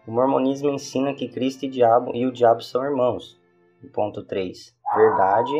O 0.07 0.11
mormonismo 0.11 0.71
ensina 0.71 1.13
que 1.13 1.29
Cristo 1.29 1.65
e, 1.65 1.69
diabo, 1.69 2.11
e 2.15 2.25
o 2.25 2.31
diabo 2.31 2.61
são 2.63 2.83
irmãos. 2.83 3.39
Ponto 3.93 4.23
3. 4.23 4.75
Verdade, 4.95 5.51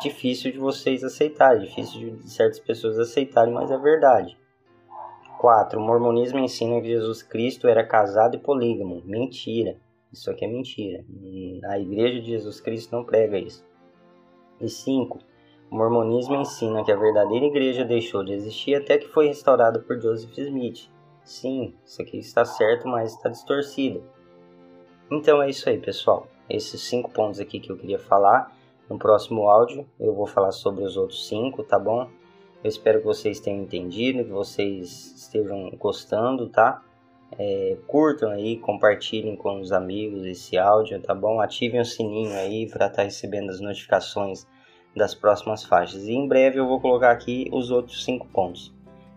difícil 0.00 0.52
de 0.52 0.58
vocês 0.58 1.02
aceitarem, 1.02 1.64
difícil 1.64 2.14
de 2.14 2.30
certas 2.30 2.60
pessoas 2.60 2.96
aceitarem, 2.96 3.52
mas 3.52 3.72
é 3.72 3.76
verdade. 3.76 4.38
4. 5.40 5.80
O 5.80 5.82
mormonismo 5.82 6.38
ensina 6.38 6.80
que 6.80 6.86
Jesus 6.86 7.24
Cristo 7.24 7.66
era 7.66 7.84
casado 7.84 8.36
e 8.36 8.38
polígamo. 8.38 9.02
Mentira. 9.04 9.76
Isso 10.12 10.30
aqui 10.30 10.44
é 10.44 10.48
mentira. 10.48 11.04
A 11.64 11.78
igreja 11.78 12.20
de 12.20 12.28
Jesus 12.28 12.60
Cristo 12.60 12.96
não 12.96 13.04
prega 13.04 13.38
isso. 13.38 13.64
E 14.60 14.68
5. 14.68 15.18
O 15.70 15.76
mormonismo 15.76 16.36
ensina 16.36 16.82
que 16.82 16.90
a 16.90 16.96
verdadeira 16.96 17.46
igreja 17.46 17.84
deixou 17.84 18.24
de 18.24 18.32
existir 18.32 18.74
até 18.74 18.96
que 18.96 19.08
foi 19.08 19.26
restaurada 19.26 19.78
por 19.80 20.00
Joseph 20.00 20.36
Smith. 20.38 20.88
Sim, 21.22 21.74
isso 21.84 22.00
aqui 22.00 22.18
está 22.18 22.44
certo, 22.44 22.88
mas 22.88 23.12
está 23.12 23.28
distorcido. 23.28 24.02
Então 25.10 25.42
é 25.42 25.50
isso 25.50 25.68
aí, 25.68 25.78
pessoal. 25.78 26.26
Esses 26.48 26.80
cinco 26.80 27.10
pontos 27.10 27.38
aqui 27.38 27.60
que 27.60 27.70
eu 27.70 27.76
queria 27.76 27.98
falar. 27.98 28.56
No 28.88 28.98
próximo 28.98 29.48
áudio 29.50 29.86
eu 30.00 30.14
vou 30.14 30.26
falar 30.26 30.52
sobre 30.52 30.82
os 30.84 30.96
outros 30.96 31.28
cinco, 31.28 31.62
tá 31.62 31.78
bom? 31.78 32.08
Eu 32.64 32.68
espero 32.68 33.00
que 33.00 33.06
vocês 33.06 33.38
tenham 33.38 33.62
entendido, 33.62 34.24
que 34.24 34.30
vocês 34.30 35.14
estejam 35.14 35.70
gostando, 35.78 36.48
tá? 36.48 36.82
É, 37.36 37.76
curtam 37.86 38.30
aí, 38.30 38.56
compartilhem 38.56 39.36
com 39.36 39.60
os 39.60 39.72
amigos 39.72 40.24
esse 40.24 40.56
áudio, 40.56 41.00
tá 41.00 41.14
bom? 41.14 41.40
Ativem 41.40 41.80
o 41.80 41.84
sininho 41.84 42.32
aí 42.32 42.66
para 42.66 42.86
estar 42.86 42.98
tá 42.98 43.02
recebendo 43.02 43.50
as 43.50 43.60
notificações 43.60 44.46
das 44.96 45.14
próximas 45.14 45.64
faixas. 45.64 46.06
E 46.06 46.12
em 46.12 46.26
breve 46.26 46.58
eu 46.58 46.66
vou 46.66 46.80
colocar 46.80 47.10
aqui 47.10 47.48
os 47.52 47.70
outros 47.70 48.04
cinco 48.04 48.26
pontos. 48.28 48.74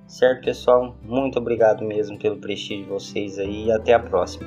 Certo, 0.08 0.44
pessoal? 0.44 0.96
Muito 1.02 1.40
obrigado 1.40 1.86
mesmo 1.86 2.20
pelo 2.20 2.38
prestígio 2.38 2.84
de 2.84 2.90
vocês 2.90 3.40
aí 3.40 3.68
e 3.68 3.72
até 3.72 3.94
a 3.94 4.00
próxima. 4.00 4.46